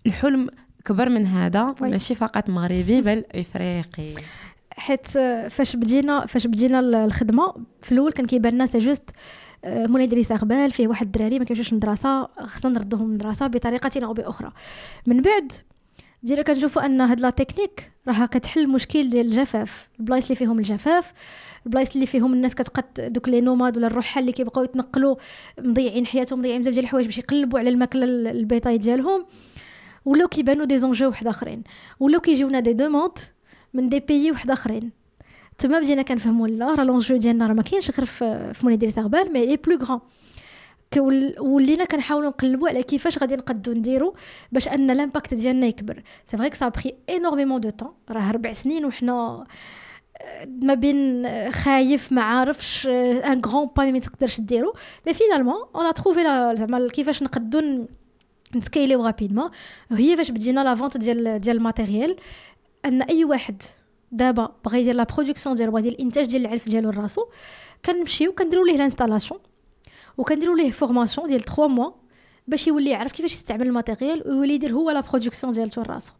[0.06, 0.48] الحلم
[0.84, 4.22] كبر من هذا ماشي فقط مغربي بل إفريقي.
[4.70, 5.08] حيت
[5.48, 9.10] فاش بدينا فاش بدينا الخدمة في الأول كان كيبان لنا c'est juste
[9.66, 14.52] مولاي دريس اغبال فيه واحد الدراري ما كيمشيوش للمدرسة خصنا نردوهم للمدرسه بطريقة أو بأخرى.
[15.06, 15.52] من بعد
[16.24, 19.88] بدينا كنشوفوا أن هاد la technique راها كتحل مشكل ديال الجفاف.
[20.00, 21.12] البلايص اللي فيهم الجفاف
[21.66, 25.16] البلايص اللي فيهم الناس كتقد دوك les nomades ولا الرحال اللي كيبقاو يتنقلوا
[25.58, 29.26] مضيعين حياتهم مضيعين بزاف ديال الحوايج باش يقلبوا على الماكلة ال bétail ديالهم.
[30.04, 31.62] ولاو كيبانوا des enjeux واحد آخرين.
[32.00, 33.18] ولاو كيجيونا des demandes
[33.74, 34.90] من des pays واحد آخرين.
[35.58, 38.92] تما بدينا كنفهموا لا راه l'enjeu ديالنا راه ما كاينش غير في, في مولاي دريس
[38.92, 40.00] اغبال mais il est plus grand
[41.38, 44.14] ولينا كنحاولوا نقلبوا على كيفاش غادي نقدو نديرو
[44.52, 46.02] باش أن l'impact ديالنا يكبر.
[46.26, 49.44] c'est vrai que ça a pris énormément de temps راه ربع سنين وحنا
[50.62, 54.74] ما بين خايف ما عارفش un grand pas ما تقدرش ديرو.
[55.06, 56.22] mais finalement on trouvait
[56.58, 57.86] زعما كيفاش نقدو
[58.54, 59.50] نسكيليو rapidement
[59.90, 62.16] et فاش بدينا la vente ديال ديال ال matériel
[62.84, 63.62] أن أي واحد
[64.12, 67.26] دابا بغى يدير la production ديالو بغى يدير الإنتاج ديال العلف ديالو لراسو
[67.84, 69.40] كنمشيو كنديروا ليه l'installation
[70.18, 71.90] وكنديروا ليه formation ديال 3 mois
[72.48, 76.12] باش يولي يعرف كيفاش يستعمل ال matériel ويولي يدير هو la production ديالته لراسو.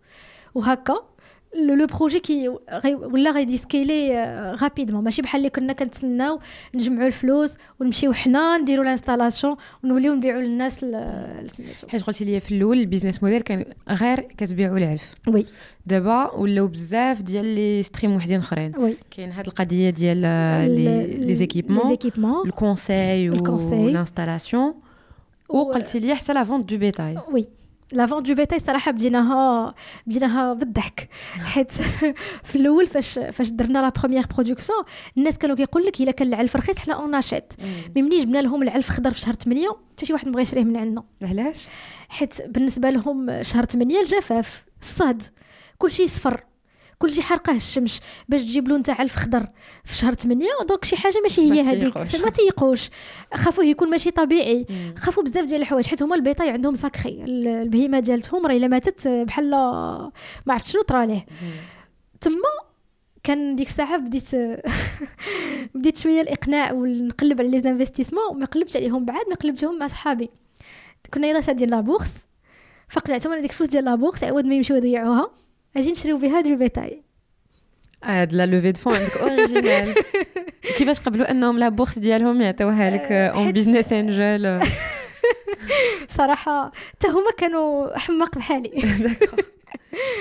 [0.55, 1.14] وهكا
[1.55, 2.49] le projet كي
[2.85, 4.25] ولا غادي scaler
[4.61, 6.41] rapidement ماشي بحال اللي كنا كنتسناو
[6.75, 11.89] نجمعوا الفلوس ونمشيو حنا نديروا ال installation ونوليو نبيعوا للناس سميتو.
[11.89, 15.15] حيت قلتي لي في الأول ال business model كان غير كتبيعوا العلف.
[15.29, 15.47] oui.
[15.87, 18.73] دابا ولاو بزاف ديال les streams وحدين أخرين.
[18.77, 18.97] oui.
[19.11, 24.75] كاين هاد القضية ديال équipements les équipements ال conseil وال installation
[25.49, 27.47] وقلتي لي حتى la vente de bétail oui.
[27.93, 29.75] la vente de bétail صراحة بديناها
[30.07, 31.09] بديناها بالضحك.
[31.45, 31.73] حيت
[32.49, 34.83] في الأول فاش فاش درنا la première production
[35.19, 37.53] الناس كانوا كيقول لك إلا كان العلف رخيص حنا on achète
[37.97, 40.65] mais ملي جبنا لهم العلف خضر في شهر 8 حتى شي واحد ما بغى يشريه
[40.65, 41.05] من عندنا.
[41.23, 41.67] علاش؟
[42.09, 45.23] حيت بالنسبة لهم شهر 8 الجفاف الصهد
[45.79, 46.45] كلشي صفر
[46.99, 49.47] كلشي حرقه الشمس باش تجيب له نتاع علف خضر
[49.85, 51.97] في شهر 8 donc شي حاجة ماشي هي هذيك.
[51.97, 52.91] ما تيقوش.
[53.35, 54.67] خافوه يكون ماشي طبيعي.
[54.97, 59.09] خافوا بزاف ديال الحوايج حيت هما ال bétail عندهم sacré البهيمة ديالتهم راه إلا ماتت
[59.09, 60.13] بحال ما
[60.49, 61.27] عرفت شنو طرا ليه.
[62.21, 62.37] تما
[63.23, 64.29] كان ديك الساعة بديت
[65.75, 70.31] بديت شوية الإقناع ونقلب على les investissements ما قلبتش عليهم بعد ما قلبتهم مع صحابي.
[71.15, 72.15] كنا يلا شادين la bourse
[72.89, 75.31] فقلعتهم أنا ديك الفلوس ديال la bourse عوض ما يمشيو يضيعوها.
[75.77, 77.03] أجي نشريو بها du bétail
[78.05, 79.95] هاد la levée de fonds عندك original
[80.79, 84.61] كيفاش قبلوا انهم les bourses ديالهم يعطيوها لك en business angel
[86.09, 88.71] صراحة حتى هما كانوا حماق بحالي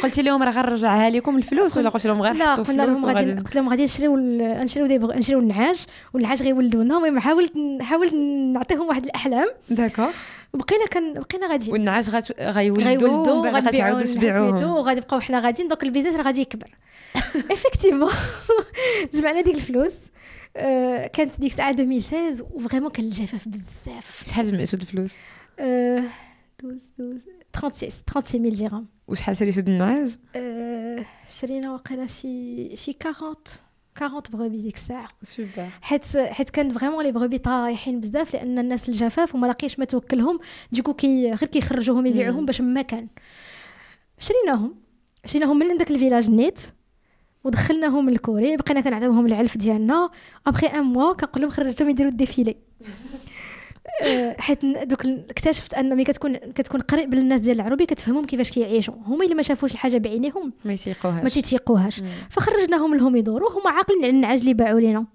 [0.04, 3.56] قلتي لهم راه غنرجعها لكم الفلوس ولا قلت لهم غير لا قلنا لهم غادي قلت
[3.56, 8.14] لهم غادي نشريو نشريو des نشريو النعاج والنعاج غيولدوا لنا المهم حاولت حاولت
[8.54, 10.10] نعطيهم واحد الاحلام d'accord
[10.54, 11.74] بقينا كان بقينا غاديين.
[11.74, 15.68] والنعاج غيولدوا وغادي غتعاودوا تبيعوهم وغادي نبقاو حنا غاديين.
[15.68, 16.78] donc ال business راه غادي يكبر
[17.52, 18.12] effectivement
[19.14, 19.94] جمعنا ديك الفلوس.
[20.58, 24.24] آه، كانت ديك الساعة 2016 و vraiment كان الجفاف بزاف.
[24.26, 25.18] شحال جمعتوا الفلوس؟
[25.60, 26.04] 12
[26.60, 27.20] 12
[27.54, 33.36] 36 36 درهم وشحال ساليتو النعاج آه، شرينا واقيلا شي شي 40
[34.02, 38.90] 40 brebis ديك الساعة سوبر حيت حيت كان vraiment les brebis طايحين بزاف لأن الناس
[38.90, 40.40] الجفاف وما لاقيش ما توكلهم
[40.72, 43.08] donc كي غير كيخرجوهم يبيعوهم باش ما كان
[44.20, 44.76] شريناهم
[45.26, 46.60] شريناهم من عندك ال village نيت
[47.44, 50.10] ودخلناهم للكوري بقينا كنعطيوهم العلف ديالنا
[50.48, 52.56] après un mois كنقول لهم خرجتهم يديروا ال défilé
[54.38, 58.94] حيت donc اكتشفت أن ملي كتكون كتكون قريب للناس ديال العروبيه كتفهمهم كيفاش كيعيشوا.
[59.06, 61.24] هما إلا ما شافوش الحاجة بعينيهم ما يتيقوهاش.
[61.24, 62.02] ما تيتيقوهاش.
[62.30, 65.06] فخرجناهم لهم يدوروا هما عاقلين على النعاج اللي باعوا لينا.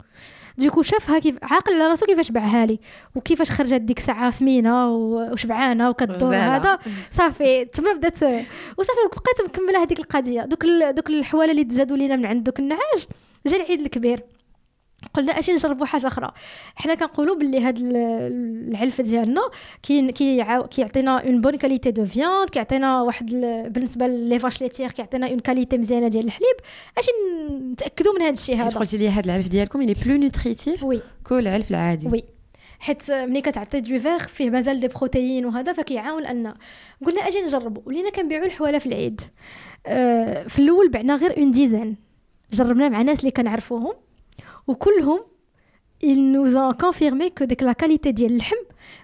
[0.58, 2.78] donc شافها كيف عاقل على راسو كيفاش باعها لي
[3.14, 6.78] وكيفاش خرجت ديك الساعة سمينة وشبعانة وكدور هذا.
[7.10, 8.22] صافي تما بدات
[8.78, 10.42] وصافي بقيت مكملة هذيك القضية.
[10.42, 10.64] donc
[10.96, 13.06] دوك الحوالة اللي تزادوا لينا من عند دوك النعاج
[13.46, 14.22] جا العيد الكبير.
[15.14, 16.32] قلنا اش نجربوا حاجة أخرى.
[16.76, 19.40] حنا كنقولوا باللي هاد العلف ديالنا
[19.82, 20.12] كي
[20.70, 23.26] كيعطينا une bonne qualité de viande كيعطينا واحد
[23.74, 26.56] بالنسبة لي vache laitière كيعطينا une qualité مزيانة ديال الحليب.
[26.98, 27.06] اش
[27.72, 28.78] نتاكدوا من هذا الشيء هذا.
[28.78, 31.00] قلتي لي هاد العلف ديالكم اللي plus nutritif oui.
[31.24, 32.08] que العلف العادي.
[32.08, 32.24] oui.
[32.78, 36.54] حيت ملي كتعطي de vert فيه مازال des protéines وهذا فكيعاون أن
[37.06, 39.20] قلنا أجي نجربوا ولينا كنبيعوا الحواله في العيد.
[39.86, 41.94] أه في الأول بعنا غير une dizaine
[42.52, 43.92] جربنا مع ناس اللي كنعرفوهم.
[44.68, 45.20] وكلهم
[46.04, 48.56] ils nous ont confirmé que ديك la qualité ديال اللحم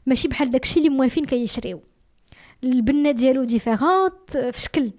[0.06, 1.80] ماشي بحال داكشي اللي موالفين كيشريو.
[2.64, 4.90] البنة ديالو différente في شكل.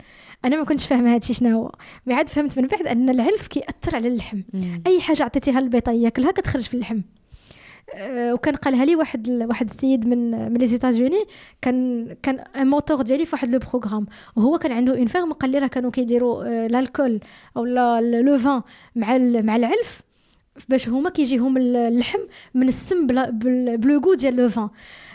[0.45, 1.71] أنا ما كنتش فاهمة هادشي شنو هو.
[2.05, 4.41] mais عاد فهمت من بعد أن العلف كيأثر على اللحم.
[4.53, 4.83] مم.
[4.87, 7.01] أي حاجة عطيتيها للبيطه ياكلها كتخرج في اللحم.
[7.93, 11.25] أه وكان قالها لي واحد واحد السيد من من لي زيتازوني
[11.61, 14.05] كان كان موتور ديالي في واحد لو بروغرام
[14.35, 17.19] وهو كان عنده اون فيرم قال لي راه كانوا كيديروا أه الكول
[17.57, 18.61] أو لو فان
[18.95, 20.01] مع مع العلف.
[20.69, 22.19] باش هما كيجيهم اللحم
[22.53, 23.07] من السم
[23.77, 24.69] بلوغو ديال لو فان.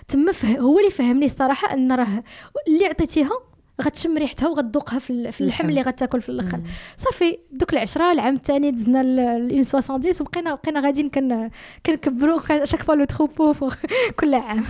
[0.09, 2.23] تما هو اللي فهمني الصراحه أن راه
[2.69, 3.31] اللي عطيتيها
[3.83, 6.61] غتشم ريحتها وغتذوقها في اللحم اللي غتاكل في الأخر.
[6.99, 9.03] صافي دوك العشرة العام الثاني دزنا
[9.39, 11.11] ل 70 وبقينا بقينا غاديين
[11.87, 13.55] كنكبروا chaque fois le troupeau
[14.21, 14.65] كل عام.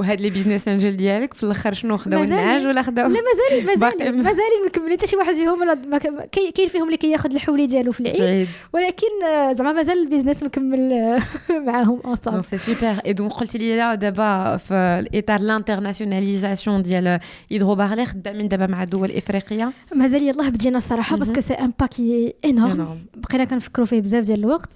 [0.00, 4.16] وهاد les business angels ديالك في الآخر شنو خداو النعاج ولا خداو لا مازال مازال
[4.16, 4.98] مازال مكملين.
[4.98, 9.72] حتى شي واحد فيهم كاين فيهم اللي كياخذ الحولي ديالو في العيد ولكن آه، زعما
[9.72, 11.20] مازال ال business مكمل آه،
[11.66, 17.20] معاهم ensemble c'est super et donc قلت لي دابا في الإطار l'internationalisation ديال
[17.50, 21.72] Hydro Barley خدامين دابا مع دول إفريقية؟ مازال يلاه بدينا الصراحه parce que c'est un
[21.80, 24.70] paquet énorme بقينا كنفكروا فيه بزاف ديال الوقت.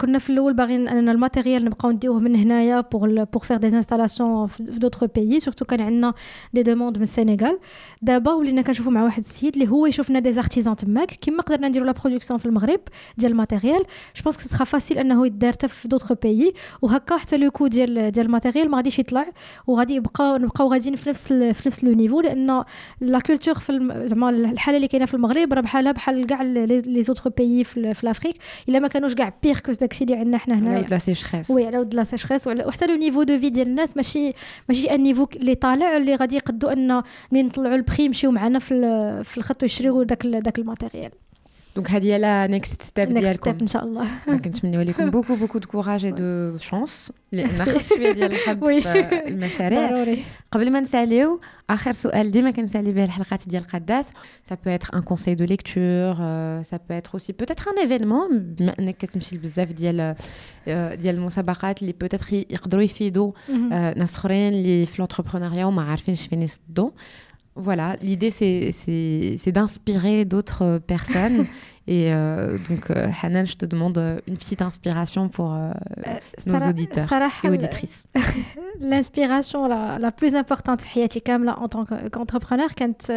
[0.00, 3.66] كنا في الأول باغيين أننا ال matériel نبقاو نديوه من هنايا pour pour faire des
[3.68, 6.14] installations في d'autres pays surtout كان عندنا
[6.54, 7.58] des demandes من السنغال
[8.02, 11.68] دابا ولينا كنشوفوا مع واحد السيد اللي هو يشوف لنا des artisans تماك كيما قدرنا
[11.68, 12.80] نديروا la production في المغرب
[13.18, 13.84] ديال ال matériel.
[14.16, 18.10] je pense sera facile أنه يدار حتى في d'autres pays وهكا حتى le coût ديال
[18.10, 19.26] ديال الماتيريال ما غاديش يطلع.
[19.66, 22.20] وغادي يبقى نبقاو غاديين في نفس في نفس le niveau.
[22.20, 22.64] لأن
[23.00, 27.30] la culture في زعما الحالة اللي كاينة في المغرب راه بحالها بحال كاع les autres
[27.30, 28.36] pays في, في l'Afrique
[28.68, 31.66] إلا ما كانوش كاع pire que داكشي اللي عندنا حنا هنا على la sécheresse oui
[31.66, 34.32] على ود la sécheresse وحتى le niveau de في ديال الناس ماشي
[34.68, 38.74] ماشي un niveau اللي طالع اللي غادي يقدوا ان ملي نطلعوا البخي يمشيو معنا في
[39.24, 41.10] في الخط ويشريو داك داك ال matériel
[41.76, 45.68] donc هذه هي la next step ديالكم ان شاء الله كنتمنوا لكم beaucoup beaucoup de
[45.68, 50.16] courage et de chance لأن خص شوية ديال الحظ في المشاريع
[50.52, 51.40] قبل ما نساليو
[51.70, 54.06] اخر سؤال ديما كنسالي به الحلقات ديال القادات
[54.44, 56.14] ça peut être un conseil de lecture
[56.62, 60.14] ça peut être aussi peut être un événement بما انك كتمشي لبزاف ديال
[60.66, 63.32] ديال المسابقات اللي peut-être يقدروا يفيدوا
[63.96, 66.90] ناس اخرين اللي في l'entrepreneuriat وما عارفينش فين يصدوا
[67.56, 71.46] Voilà, l'idée c'est d'inspirer d'autres personnes
[71.90, 75.72] Et euh, donc, euh, Hanan, je te demande euh, une petite inspiration pour euh,
[76.06, 76.12] euh
[76.46, 77.12] nos auditeurs
[77.42, 78.06] et auditrices.
[78.80, 83.10] L'inspiration la, la, plus importante là, en tant qu'entrepreneur, quand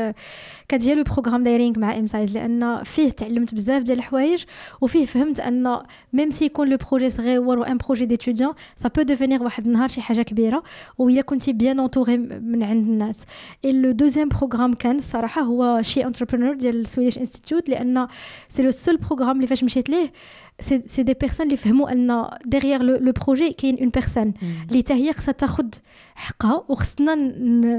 [0.68, 4.44] كانت هي لو بروغرام دايرينغ مع ام سايز لأن فيه تعلمت بزاف ديال الحوايج
[4.82, 5.80] وفيه فهمت أن
[6.14, 9.90] ميم سي يكون لو بروجي صغير و ان بروجي ديتوديون سا بو ديفينير واحد النهار
[9.90, 10.64] شي حاجة كبيرة
[10.98, 13.24] وإلا كنتي بيان انتوري من عند الناس
[13.66, 18.08] اي لو دوزيام بروغرام كان الصراحه هو شي انتربرونور ديال السويدش انستيتوت لأن
[18.50, 20.12] c'est le seul programme اللي فاش مشيت ليه
[20.60, 24.34] c'est des personnes اللي فهموا ان derrière le projet كاين une personne
[24.70, 25.66] اللي حتى هي خصها تاخذ
[26.16, 27.16] حقها وخصنا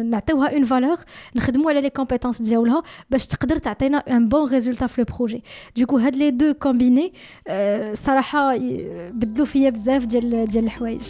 [0.03, 0.97] نعطيوها une valeur
[1.37, 5.43] نخدموا على les compétences ديالها باش تقدر تعطينا un bon résultat في le projet
[5.77, 7.13] donc هاد les deux compagnies
[7.95, 8.57] صراحة
[9.11, 11.03] بدلوا فيا بزاف ديال ديال الحوايج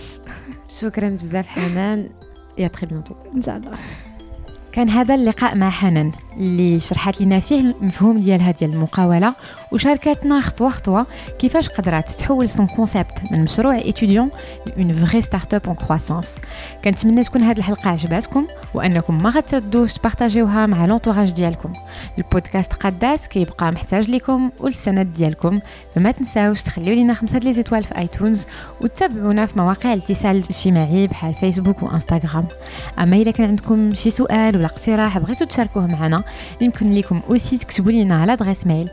[0.68, 2.10] شكرا بزاف حنان
[2.58, 3.78] à très bientôt ان شاء الله
[4.72, 9.34] كان هذا اللقاء مع حنان اللي شرحت لنا فيه المفهوم ديالها ديال المقاوله
[9.74, 11.06] وشاركتنا خطوه خطوه
[11.38, 14.30] كيفاش قدرات تحول son concept من مشروع étudiant
[14.76, 16.38] ل une vraie startup en croissance
[16.84, 21.72] كنتمنى تكون هذه الحلقة عجباتكم وأنكم ما غتردوش تبارطاجيوها مع l'entourage ديالكم.
[22.18, 25.60] البودكاست قادات كيبقى محتاج لكم والسند ديالكم
[25.94, 28.46] فما تنساوش تخليو لينا خمسة les étoiles في iTunes
[28.80, 32.46] وتتابعونا في مواقع الاتصال الاجتماعي بحال فيسبوك وانستغرام
[32.98, 36.24] أما اذا كان عندكم شي سؤال ولا اقتراح بغيتو تشاركوه معنا
[36.60, 38.90] يمكن لكم aussi تكتبوا لنا على adresse mail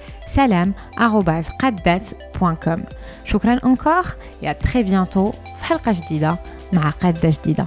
[0.97, 2.79] salam@qaddat.com
[3.25, 4.05] شكرا encore
[4.41, 6.37] à très bientôt في حلقه جديده
[6.73, 7.65] مع قادات جديده